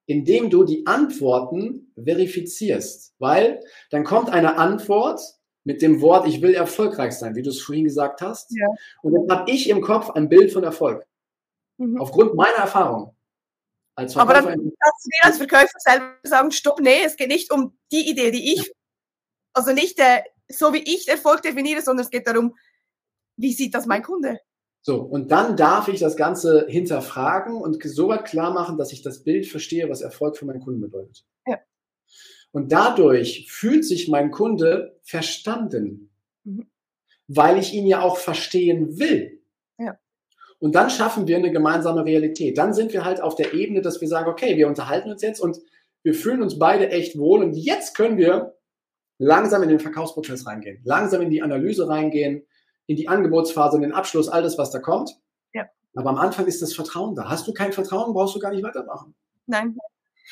[0.07, 3.59] indem du die Antworten verifizierst, weil
[3.89, 5.19] dann kommt eine Antwort
[5.63, 8.51] mit dem Wort, ich will erfolgreich sein, wie du es vorhin gesagt hast.
[8.51, 8.67] Ja.
[9.01, 11.05] Und dann habe ich im Kopf ein Bild von Erfolg.
[11.77, 11.99] Mhm.
[11.99, 13.15] Aufgrund meiner Erfahrung.
[13.95, 17.51] Als Aber dann kannst du dir als Verkäufer selber sagen, stopp, nee, es geht nicht
[17.51, 18.71] um die Idee, die ich,
[19.55, 22.55] also nicht äh, so wie ich Erfolg definiere, sondern es geht darum,
[23.37, 24.39] wie sieht das mein Kunde?
[24.81, 29.01] So, und dann darf ich das Ganze hinterfragen und so weit klar machen, dass ich
[29.01, 31.25] das Bild verstehe, was Erfolg für meinen Kunden bedeutet.
[31.47, 31.57] Ja.
[32.51, 36.11] Und dadurch fühlt sich mein Kunde verstanden,
[36.43, 36.69] mhm.
[37.27, 39.41] weil ich ihn ja auch verstehen will.
[40.59, 42.57] Und dann schaffen wir eine gemeinsame Realität.
[42.57, 45.39] Dann sind wir halt auf der Ebene, dass wir sagen, okay, wir unterhalten uns jetzt
[45.39, 45.59] und
[46.03, 47.43] wir fühlen uns beide echt wohl.
[47.43, 48.55] Und jetzt können wir
[49.17, 52.45] langsam in den Verkaufsprozess reingehen, langsam in die Analyse reingehen,
[52.87, 55.11] in die Angebotsphase, in den Abschluss, alles, was da kommt.
[55.53, 55.65] Ja.
[55.95, 57.29] Aber am Anfang ist das Vertrauen da.
[57.29, 59.15] Hast du kein Vertrauen, brauchst du gar nicht weitermachen.
[59.47, 59.77] Nein,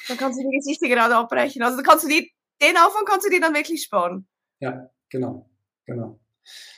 [0.07, 1.61] dann kannst du die Gesichter gerade abbrechen.
[1.61, 4.27] Also kannst du die, den Aufwand kannst du dir dann wirklich sparen.
[4.59, 5.49] Ja, genau,
[5.85, 6.19] genau.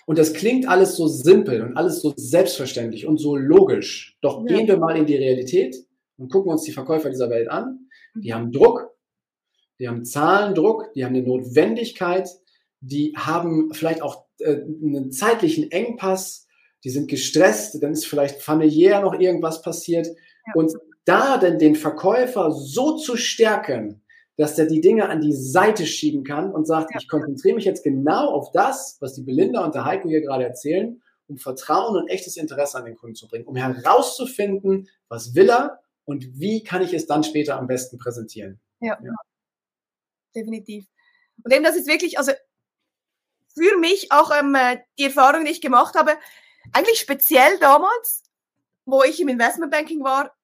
[0.05, 4.17] Und das klingt alles so simpel und alles so selbstverständlich und so logisch.
[4.21, 4.55] Doch ja.
[4.55, 5.75] gehen wir mal in die Realität
[6.17, 7.89] und gucken uns die Verkäufer dieser Welt an.
[8.15, 8.94] Die haben Druck,
[9.79, 12.29] die haben Zahlendruck, die haben eine Notwendigkeit,
[12.79, 16.47] die haben vielleicht auch äh, einen zeitlichen Engpass,
[16.83, 20.07] die sind gestresst, dann ist vielleicht familiär noch irgendwas passiert.
[20.07, 20.53] Ja.
[20.53, 20.73] Und
[21.05, 24.01] da denn den Verkäufer so zu stärken,
[24.37, 26.99] dass der die Dinge an die Seite schieben kann und sagt, ja.
[26.99, 30.43] ich konzentriere mich jetzt genau auf das, was die Belinda und der Heiko hier gerade
[30.43, 35.49] erzählen, um Vertrauen und echtes Interesse an den Kunden zu bringen, um herauszufinden, was will
[35.49, 38.59] er und wie kann ich es dann später am besten präsentieren.
[38.81, 39.13] Ja, ja.
[40.35, 40.85] Definitiv.
[41.43, 42.31] Und eben das ist wirklich, also
[43.53, 44.57] für mich auch ähm,
[44.97, 46.17] die Erfahrung, die ich gemacht habe,
[46.73, 48.23] eigentlich speziell damals,
[48.85, 50.35] wo ich im Investmentbanking war,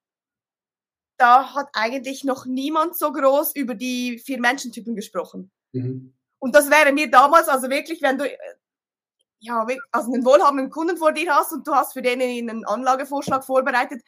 [1.17, 5.51] da hat eigentlich noch niemand so groß über die vier Menschentypen gesprochen.
[5.71, 6.15] Mhm.
[6.39, 8.37] Und das wäre mir damals, also wirklich, wenn du äh,
[9.39, 13.43] ja, also einen wohlhabenden Kunden vor dir hast und du hast für den einen Anlagevorschlag
[13.43, 14.01] vorbereitet,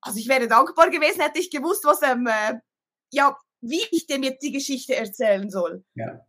[0.00, 2.58] also ich wäre dankbar gewesen, hätte ich gewusst, was ähm, äh,
[3.10, 5.84] ja, wie ich dem jetzt die Geschichte erzählen soll.
[5.94, 6.26] Ja.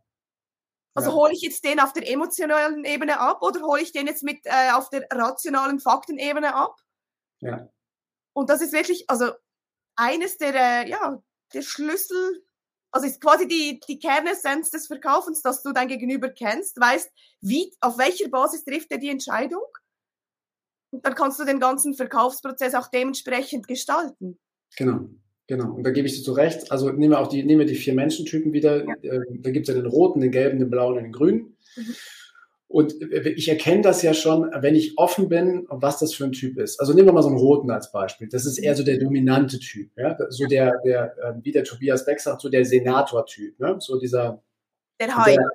[0.94, 4.22] Also hole ich jetzt den auf der emotionalen Ebene ab oder hole ich den jetzt
[4.22, 6.80] mit äh, auf der rationalen Faktenebene ab?
[7.40, 7.68] Ja.
[8.32, 9.32] Und das ist wirklich, also
[9.94, 11.22] eines der, äh, ja,
[11.52, 12.42] der Schlüssel,
[12.90, 17.70] also ist quasi die, die Kernessenz des Verkaufens, dass du dein Gegenüber kennst, weißt, wie,
[17.80, 19.66] auf welcher Basis trifft er die Entscheidung?
[20.92, 24.40] Und dann kannst du den ganzen Verkaufsprozess auch dementsprechend gestalten.
[24.78, 25.10] Genau.
[25.48, 26.72] Genau, und da gebe ich dir zu recht.
[26.72, 28.84] Also nehmen wir auch die, nehmen wir die vier Menschentypen wieder.
[28.84, 28.94] Ja.
[29.02, 31.56] Äh, da gibt es ja den roten, den gelben, den blauen und den grünen.
[31.76, 31.94] Mhm.
[32.68, 36.58] Und ich erkenne das ja schon, wenn ich offen bin, was das für ein Typ
[36.58, 36.80] ist.
[36.80, 38.28] Also nehmen wir mal so einen roten als Beispiel.
[38.28, 40.16] Das ist eher so der dominante Typ, ja?
[40.30, 43.76] so der, der, ähm, wie der Tobias Beck sagt, so der Senator-Typ, ne?
[43.78, 44.42] so dieser
[44.98, 45.36] der Hai.
[45.36, 45.50] Der,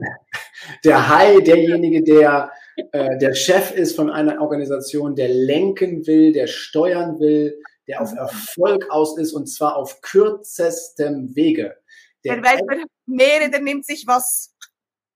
[0.84, 2.50] der Hai, derjenige, der
[2.92, 8.12] äh, der Chef ist von einer Organisation, der lenken will, der steuern will, der auf
[8.14, 11.76] Erfolg aus ist und zwar auf kürzestem Wege.
[12.24, 14.54] Der, der Welt Meere, der nimmt sich was.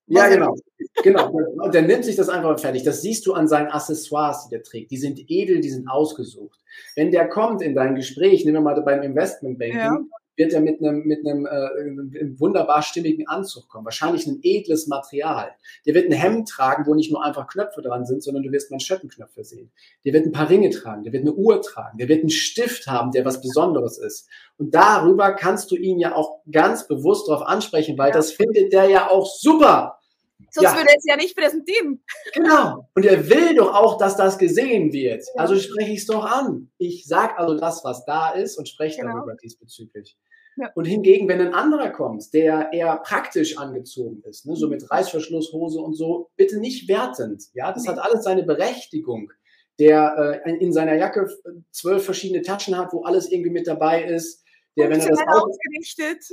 [0.07, 0.55] Ja, genau.
[1.03, 1.31] genau.
[1.31, 2.83] Und der nimmt sich das einfach fertig.
[2.83, 4.91] Das siehst du an seinen Accessoires, die der trägt.
[4.91, 6.59] Die sind edel, die sind ausgesucht.
[6.95, 10.01] Wenn der kommt in dein Gespräch, nehmen wir mal beim Investmentbanking, ja
[10.39, 13.85] wird er mit einem, mit einem, äh, wunderbar stimmigen Anzug kommen.
[13.85, 15.51] Wahrscheinlich ein edles Material.
[15.85, 18.71] Der wird ein Hemd tragen, wo nicht nur einfach Knöpfe dran sind, sondern du wirst
[18.71, 19.71] Manschettenknöpfe sehen.
[20.05, 22.87] Der wird ein paar Ringe tragen, der wird eine Uhr tragen, der wird einen Stift
[22.87, 24.29] haben, der was Besonderes ist.
[24.57, 28.15] Und darüber kannst du ihn ja auch ganz bewusst darauf ansprechen, weil ja.
[28.15, 29.99] das findet der ja auch super.
[30.51, 30.77] Sonst ja.
[30.77, 32.03] würde er es ja nicht präsentieren.
[32.33, 32.89] Genau.
[32.95, 35.25] Und er will doch auch, dass das gesehen wird.
[35.35, 35.43] Ja.
[35.43, 36.71] Also spreche ich es doch an.
[36.79, 39.17] Ich sage also das, was da ist und spreche genau.
[39.17, 40.17] darüber diesbezüglich.
[40.61, 40.73] Ja.
[40.75, 44.73] Und hingegen, wenn ein anderer kommt, der eher praktisch angezogen ist, ne, so mhm.
[44.73, 47.45] mit Reißverschlusshose und so, bitte nicht wertend.
[47.55, 47.91] Ja, das nee.
[47.91, 49.33] hat alles seine Berechtigung.
[49.79, 51.29] Der äh, in seiner Jacke
[51.71, 54.43] zwölf verschiedene Taschen hat, wo alles irgendwie mit dabei ist.
[54.77, 56.25] Der, wenn er das ausgerichtet.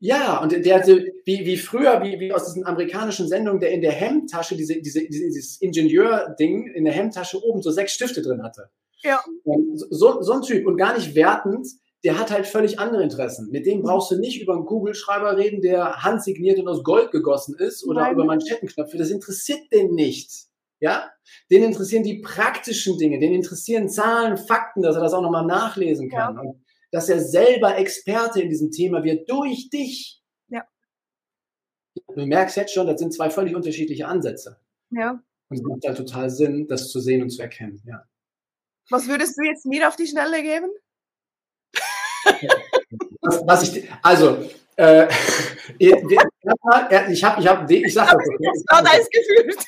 [0.00, 3.92] Ja, und der, wie, wie früher, wie, wie aus diesen amerikanischen Sendungen, der in der
[3.92, 8.70] Hemdtasche, diese, diese, dieses Ingenieur-Ding in der Hemdtasche oben so sechs Stifte drin hatte.
[9.02, 9.22] Ja.
[9.90, 11.68] So, so ein Typ und gar nicht wertend,
[12.04, 13.50] der hat halt völlig andere Interessen.
[13.50, 17.56] Mit dem brauchst du nicht über einen Google-Schreiber reden, der handsigniert und aus Gold gegossen
[17.58, 18.14] ist oder Nein.
[18.14, 18.96] über Manschettenknöpfe.
[18.96, 20.30] Das interessiert den nicht.
[20.80, 21.10] Ja?
[21.50, 26.08] Den interessieren die praktischen Dinge, den interessieren Zahlen, Fakten, dass er das auch nochmal nachlesen
[26.08, 26.36] kann.
[26.36, 26.40] Ja.
[26.40, 30.22] Und dass er selber Experte in diesem Thema wird durch dich.
[30.48, 30.64] Ja.
[32.14, 34.58] Du merkst jetzt schon, das sind zwei völlig unterschiedliche Ansätze.
[34.90, 35.22] Ja.
[35.48, 37.82] Und es macht halt total Sinn, das zu sehen und zu erkennen.
[37.86, 38.04] Ja.
[38.88, 40.70] Was würdest du jetzt mir auf die Schnelle geben?
[43.20, 44.38] Was, was ich, also,
[44.76, 45.08] äh,
[45.78, 45.92] ich
[47.24, 49.66] habe, ich habe, ich sage das sofort.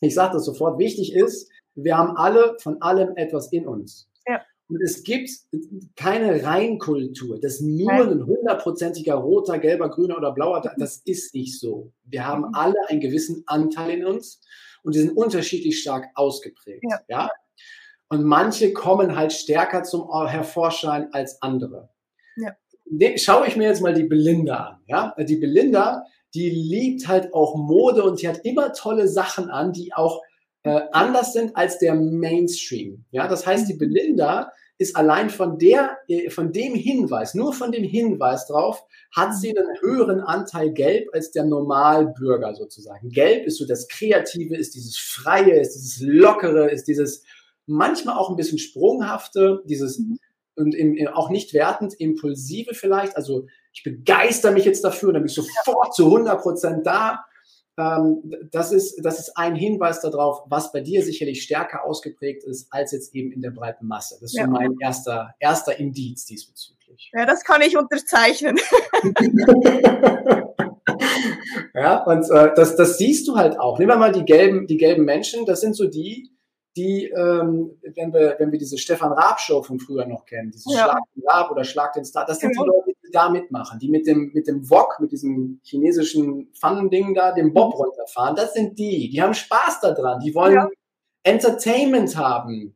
[0.00, 0.78] Ich sage das sofort.
[0.78, 4.08] Wichtig ist, wir haben alle von allem etwas in uns.
[4.26, 4.42] Ja.
[4.68, 5.30] Und es gibt
[5.96, 7.38] keine Reinkultur.
[7.40, 11.92] Das nur ein hundertprozentiger roter, gelber, grüner oder blauer, das ist nicht so.
[12.04, 12.54] Wir haben mhm.
[12.54, 14.40] alle einen gewissen Anteil in uns
[14.82, 16.84] und die sind unterschiedlich stark ausgeprägt.
[16.88, 17.00] Ja.
[17.08, 17.30] ja?
[18.12, 21.88] Und manche kommen halt stärker zum Hervorschein als andere.
[22.36, 22.52] Ja.
[23.16, 24.80] Schaue ich mir jetzt mal die Belinda an.
[24.86, 25.14] Ja?
[25.18, 29.94] Die Belinda, die liebt halt auch Mode und sie hat immer tolle Sachen an, die
[29.94, 30.20] auch
[30.62, 33.06] äh, anders sind als der Mainstream.
[33.12, 33.78] Ja, das heißt, die mhm.
[33.78, 38.84] Belinda ist allein von der, äh, von dem Hinweis, nur von dem Hinweis drauf,
[39.16, 43.08] hat sie einen höheren Anteil Gelb als der Normalbürger sozusagen.
[43.08, 47.24] Gelb ist so das Kreative, ist dieses Freie, ist dieses Lockere, ist dieses
[47.66, 50.18] manchmal auch ein bisschen sprunghafte, dieses mhm.
[50.56, 53.16] und im, auch nicht wertend, impulsive vielleicht.
[53.16, 57.24] Also ich begeister mich jetzt dafür, dann bin ich sofort zu 100 Prozent da.
[57.78, 62.66] Ähm, das, ist, das ist ein Hinweis darauf, was bei dir sicherlich stärker ausgeprägt ist
[62.70, 64.18] als jetzt eben in der breiten Masse.
[64.20, 64.44] Das ist ja.
[64.44, 67.10] so mein erster, erster Indiz diesbezüglich.
[67.14, 68.58] Ja, das kann ich unterzeichnen.
[71.74, 73.78] ja, und äh, das, das siehst du halt auch.
[73.78, 76.30] Nehmen wir mal die gelben, die gelben Menschen, das sind so die,
[76.76, 80.72] die, ähm, wenn wir, wenn wir diese Stefan Raab Show von früher noch kennen, dieses
[80.72, 80.84] ja.
[80.84, 82.64] Schlag den Raab oder Schlag den Star, das sind genau.
[82.64, 87.14] die Leute, die da mitmachen, die mit dem, mit dem Wok, mit diesem chinesischen Pfannending
[87.14, 88.36] da, dem Bob runterfahren.
[88.36, 90.68] Das sind die, die haben Spaß daran, die wollen ja.
[91.24, 92.74] Entertainment haben.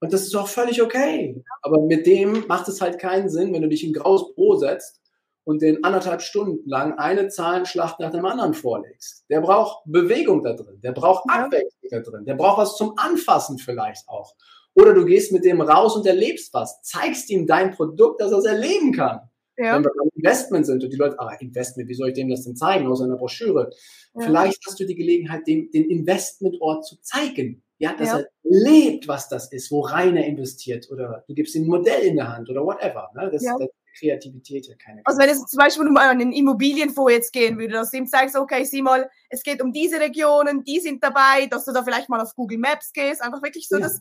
[0.00, 1.42] Und das ist auch völlig okay.
[1.62, 5.00] Aber mit dem macht es halt keinen Sinn, wenn du dich in graues Brot setzt
[5.46, 9.24] und den anderthalb Stunden lang eine Zahlenschlacht nach dem anderen vorlegst.
[9.30, 13.58] Der braucht Bewegung da drin, der braucht Abwechslung da drin, der braucht was zum Anfassen
[13.58, 14.34] vielleicht auch.
[14.74, 18.38] Oder du gehst mit dem raus und erlebst was, zeigst ihm dein Produkt, dass er
[18.38, 19.20] es erleben kann.
[19.56, 19.76] Ja.
[19.76, 22.42] Wenn wir beim Investment sind und die Leute, ah, Investment, wie soll ich dem das
[22.42, 23.70] denn zeigen aus einer Broschüre?
[24.14, 24.26] Ja.
[24.26, 27.62] Vielleicht hast du die Gelegenheit, dem, den Investmentort zu zeigen.
[27.78, 28.18] Ja, dass ja.
[28.18, 32.02] er lebt, was das ist, wo rein er investiert oder du gibst ihm ein Modell
[32.02, 33.10] in der Hand oder whatever.
[33.14, 33.30] Ne?
[33.30, 33.54] Das, ja.
[33.58, 35.02] das Kreativität ja keine.
[35.04, 38.36] Also wenn es zum Beispiel um einen Immobilienfonds jetzt gehen würde, dass du ihm zeigst,
[38.36, 42.08] okay, sieh mal, es geht um diese Regionen, die sind dabei, dass du da vielleicht
[42.08, 43.82] mal auf Google Maps gehst, einfach wirklich so ja.
[43.82, 44.00] das,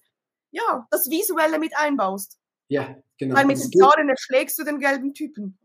[0.52, 2.38] ja, das Visuelle mit einbaust.
[2.68, 3.36] Ja, genau.
[3.36, 5.58] Weil mit den Zahlen erschlägst du den gelben Typen.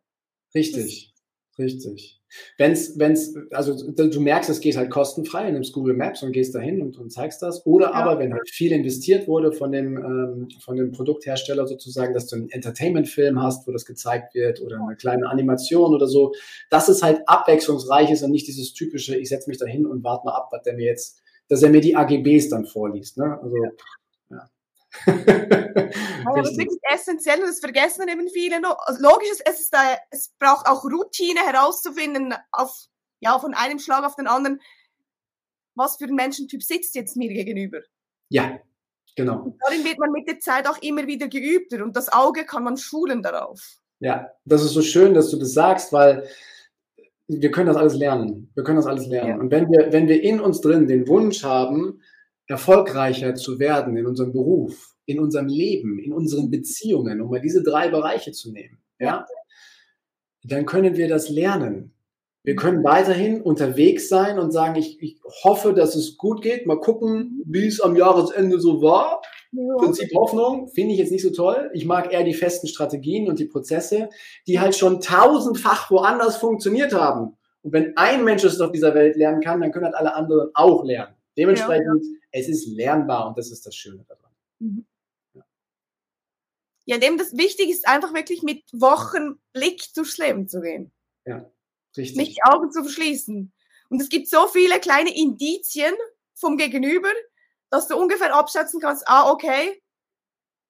[0.55, 1.10] Richtig,
[1.61, 2.21] richtig.
[2.59, 6.81] Wenn's, wenn's, also du merkst, es geht halt kostenfrei, nimmst Google Maps und gehst dahin
[6.81, 7.67] und, und zeigst das.
[7.67, 7.93] Oder ja.
[7.93, 12.37] aber, wenn halt viel investiert wurde von dem, ähm, von dem Produkthersteller sozusagen, dass du
[12.37, 16.33] einen Entertainment-Film hast, wo das gezeigt wird oder eine kleine Animation oder so,
[16.71, 20.27] dass es halt abwechslungsreich ist und nicht dieses typische, ich setze mich dahin und warte
[20.27, 23.19] mal ab, was der mir jetzt, dass er mir die AGBs dann vorliest.
[23.19, 23.41] Ne?
[23.43, 23.71] Also, ja.
[25.07, 28.79] Ja, das ist wirklich essentiell und das vergessen eben viele noch.
[28.87, 32.87] Also logisch, ist, es, äh, es braucht auch Routine herauszufinden, auf,
[33.21, 34.61] ja, von einem Schlag auf den anderen,
[35.75, 37.81] was für ein Menschentyp sitzt jetzt mir gegenüber.
[38.29, 38.59] Ja,
[39.17, 39.43] genau.
[39.43, 42.65] Und darin wird man mit der Zeit auch immer wieder geübter und das Auge kann
[42.65, 43.79] man schulen darauf.
[44.01, 46.27] Ja, das ist so schön, dass du das sagst, weil
[47.29, 48.51] wir können das alles lernen.
[48.55, 49.31] Wir können das alles lernen.
[49.31, 49.37] Ja.
[49.37, 52.01] Und wenn wir, wenn wir in uns drin den Wunsch haben,
[52.51, 57.63] erfolgreicher zu werden in unserem Beruf, in unserem Leben, in unseren Beziehungen, um mal diese
[57.63, 59.25] drei Bereiche zu nehmen, ja,
[60.43, 61.95] dann können wir das lernen.
[62.43, 66.67] Wir können weiterhin unterwegs sein und sagen, ich, ich hoffe, dass es gut geht.
[66.67, 69.21] Mal gucken, wie es am Jahresende so war.
[69.53, 69.77] Ja.
[69.77, 71.71] Prinzip Hoffnung finde ich jetzt nicht so toll.
[71.75, 74.09] Ich mag eher die festen Strategien und die Prozesse,
[74.47, 77.37] die halt schon tausendfach woanders funktioniert haben.
[77.61, 80.49] Und wenn ein Mensch es auf dieser Welt lernen kann, dann können halt alle anderen
[80.55, 81.15] auch lernen.
[81.37, 82.19] Dementsprechend, ja.
[82.33, 84.31] es ist lernbar und das ist das Schöne daran.
[84.59, 84.87] Mhm.
[85.35, 85.43] Ja.
[86.87, 90.93] ja, dem das wichtig ist, einfach wirklich mit Wochenblick durchs Leben zu gehen.
[91.25, 91.51] Ja,
[91.97, 92.17] richtig.
[92.17, 93.53] Nicht die Augen zu verschließen.
[93.89, 95.95] Und es gibt so viele kleine Indizien
[96.35, 97.11] vom Gegenüber,
[97.71, 99.81] dass du ungefähr abschätzen kannst, ah, okay,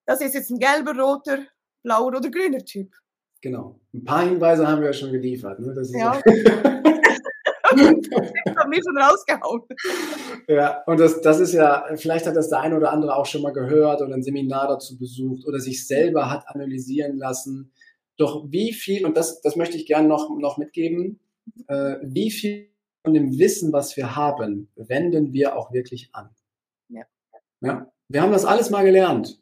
[0.06, 1.46] das ist jetzt ein gelber, roter,
[1.82, 2.94] blauer oder grüner Typ.
[3.40, 3.80] Genau.
[3.94, 5.60] Ein paar Hinweise haben wir ja schon geliefert.
[5.60, 5.74] Ne?
[5.92, 6.20] ja.
[8.68, 9.62] mir schon rausgehauen.
[10.48, 13.42] Ja, und das, das ist ja, vielleicht hat das der eine oder andere auch schon
[13.42, 17.72] mal gehört oder ein Seminar dazu besucht oder sich selber hat analysieren lassen.
[18.16, 21.20] Doch wie viel, und das, das möchte ich gerne noch, noch mitgeben,
[21.68, 22.70] äh, wie viel
[23.02, 26.28] von dem Wissen, was wir haben, wenden wir auch wirklich an?
[26.88, 27.02] Ja.
[27.62, 27.90] ja.
[28.08, 29.40] Wir haben das alles mal gelernt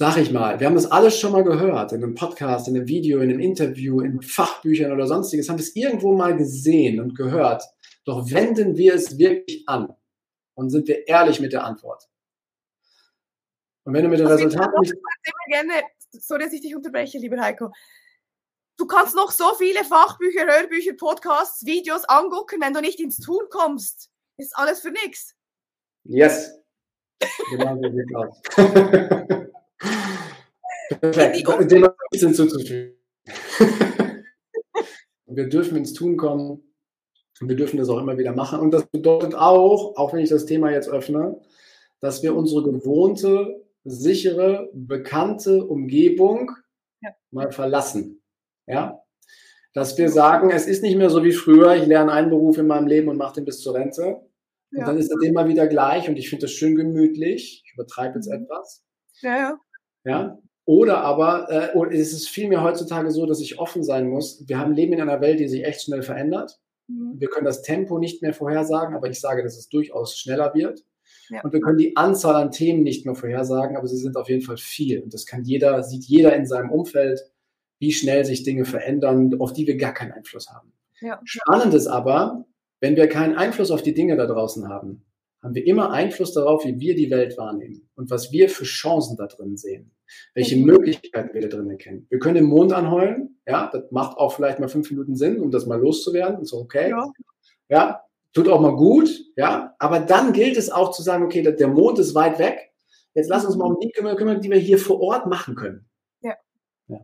[0.00, 2.88] sag ich mal, wir haben das alles schon mal gehört, in einem Podcast, in einem
[2.88, 7.62] Video, in einem Interview, in Fachbüchern oder sonstiges, haben es irgendwo mal gesehen und gehört.
[8.06, 9.94] Doch wenden wir es wirklich an
[10.54, 12.08] und sind wir ehrlich mit der Antwort.
[13.84, 14.94] Und wenn du mit den also Resultaten nicht...
[15.48, 15.82] Gerne,
[16.12, 17.70] sorry, dass ich dich unterbreche, lieber Heiko.
[18.78, 23.42] Du kannst noch so viele Fachbücher, Hörbücher, Podcasts, Videos angucken, wenn du nicht ins Tun
[23.50, 24.10] kommst.
[24.38, 25.36] Ist alles für nichts.
[26.04, 26.58] Yes.
[27.50, 29.50] Genau so sieht's aus.
[31.00, 31.46] Perfekt.
[31.70, 32.96] Dem nichts hinzuzufügen.
[35.26, 36.62] wir dürfen ins Tun kommen
[37.40, 38.60] und wir dürfen das auch immer wieder machen.
[38.60, 41.40] Und das bedeutet auch, auch wenn ich das Thema jetzt öffne,
[42.00, 46.50] dass wir unsere gewohnte, sichere, bekannte Umgebung
[47.00, 47.10] ja.
[47.30, 48.22] mal verlassen.
[48.66, 49.02] Ja?
[49.72, 52.66] Dass wir sagen, es ist nicht mehr so wie früher, ich lerne einen Beruf in
[52.66, 54.16] meinem Leben und mache den bis zur Rente.
[54.72, 54.86] Und ja.
[54.86, 57.62] dann ist das immer wieder gleich und ich finde das schön gemütlich.
[57.64, 58.44] Ich übertreibe jetzt mhm.
[58.44, 58.84] etwas.
[59.20, 59.58] Ja, ja.
[60.04, 60.38] Ja?
[60.70, 64.44] Oder aber äh, es ist vielmehr heutzutage so, dass ich offen sein muss.
[64.46, 66.60] Wir haben Leben in einer Welt, die sich echt schnell verändert.
[66.86, 67.14] Mhm.
[67.18, 70.84] Wir können das Tempo nicht mehr vorhersagen, aber ich sage, dass es durchaus schneller wird.
[71.28, 71.42] Ja.
[71.42, 74.42] Und wir können die Anzahl an Themen nicht mehr vorhersagen, aber sie sind auf jeden
[74.42, 75.02] Fall viel.
[75.02, 77.20] Und das kann jeder, sieht jeder in seinem Umfeld,
[77.80, 80.72] wie schnell sich Dinge verändern, auf die wir gar keinen Einfluss haben.
[81.00, 81.20] Ja.
[81.24, 82.44] Spannend ist aber,
[82.78, 85.02] wenn wir keinen Einfluss auf die Dinge da draußen haben,
[85.42, 89.16] haben wir immer Einfluss darauf, wie wir die Welt wahrnehmen und was wir für Chancen
[89.16, 89.94] da drin sehen,
[90.34, 90.64] welche mhm.
[90.64, 92.06] Möglichkeiten wir da drin erkennen.
[92.10, 95.50] Wir können den Mond anheulen, ja, das macht auch vielleicht mal fünf Minuten Sinn, um
[95.50, 96.90] das mal loszuwerden, ist okay.
[96.90, 97.12] Ja.
[97.68, 101.68] ja, tut auch mal gut, ja, aber dann gilt es auch zu sagen, okay, der
[101.68, 102.72] Mond ist weit weg,
[103.14, 105.88] jetzt lass uns mal um die kümmern, kümmern die wir hier vor Ort machen können.
[106.20, 106.34] Ja.
[106.88, 106.98] ja.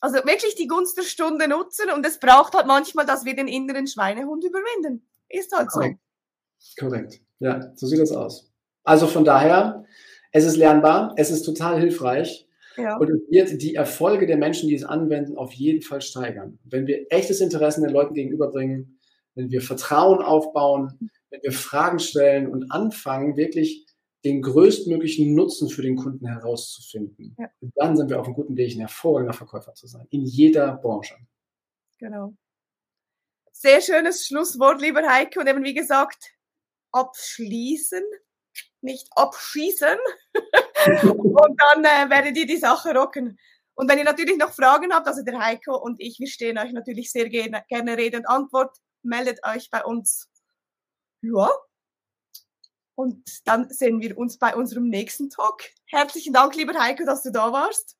[0.00, 3.48] Also wirklich die Gunst der Stunde nutzen und es braucht halt manchmal, dass wir den
[3.48, 5.08] inneren Schweinehund überwinden.
[5.34, 5.80] Ist halt so.
[6.78, 7.20] Korrekt.
[7.40, 8.52] Ja, so sieht das aus.
[8.84, 9.84] Also von daher,
[10.32, 12.96] es ist lernbar, es ist total hilfreich ja.
[12.96, 16.58] und es wird die Erfolge der Menschen, die es anwenden, auf jeden Fall steigern.
[16.64, 18.98] Wenn wir echtes Interesse den Leuten gegenüberbringen,
[19.34, 23.86] wenn wir Vertrauen aufbauen, wenn wir Fragen stellen und anfangen, wirklich
[24.24, 27.36] den größtmöglichen Nutzen für den Kunden herauszufinden.
[27.38, 27.50] Ja.
[27.74, 30.06] Dann sind wir auf einem guten Weg, ein hervorragender Verkäufer zu sein.
[30.10, 31.16] In jeder Branche.
[31.98, 32.34] Genau.
[33.56, 35.40] Sehr schönes Schlusswort, lieber Heike.
[35.40, 36.32] Und eben wie gesagt,
[36.92, 38.04] abschließen,
[38.80, 39.96] nicht abschießen.
[41.02, 43.38] und dann äh, werdet ihr die Sache rocken.
[43.74, 46.72] Und wenn ihr natürlich noch Fragen habt, also der Heiko und ich, wir stehen euch
[46.72, 48.76] natürlich sehr gerne, gerne Rede und Antwort.
[49.02, 50.28] Meldet euch bei uns.
[51.22, 51.50] Ja,
[52.96, 55.64] und dann sehen wir uns bei unserem nächsten Talk.
[55.86, 57.96] Herzlichen Dank, lieber Heiko, dass du da warst.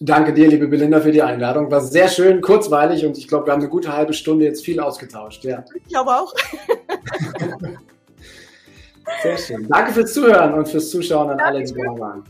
[0.00, 1.70] Danke dir, liebe Belinda, für die Einladung.
[1.70, 4.78] War sehr schön, kurzweilig und ich glaube, wir haben eine gute halbe Stunde jetzt viel
[4.78, 5.42] ausgetauscht.
[5.44, 5.64] Ja.
[5.74, 6.34] Ich glaube auch.
[9.22, 9.66] sehr schön.
[9.68, 12.24] Danke fürs Zuhören und fürs Zuschauen an alle, die da waren.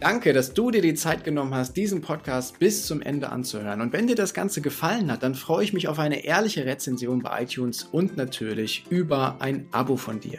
[0.00, 3.80] Danke, dass du dir die Zeit genommen hast, diesen Podcast bis zum Ende anzuhören.
[3.80, 7.22] Und wenn dir das Ganze gefallen hat, dann freue ich mich auf eine ehrliche Rezension
[7.22, 10.38] bei iTunes und natürlich über ein Abo von dir.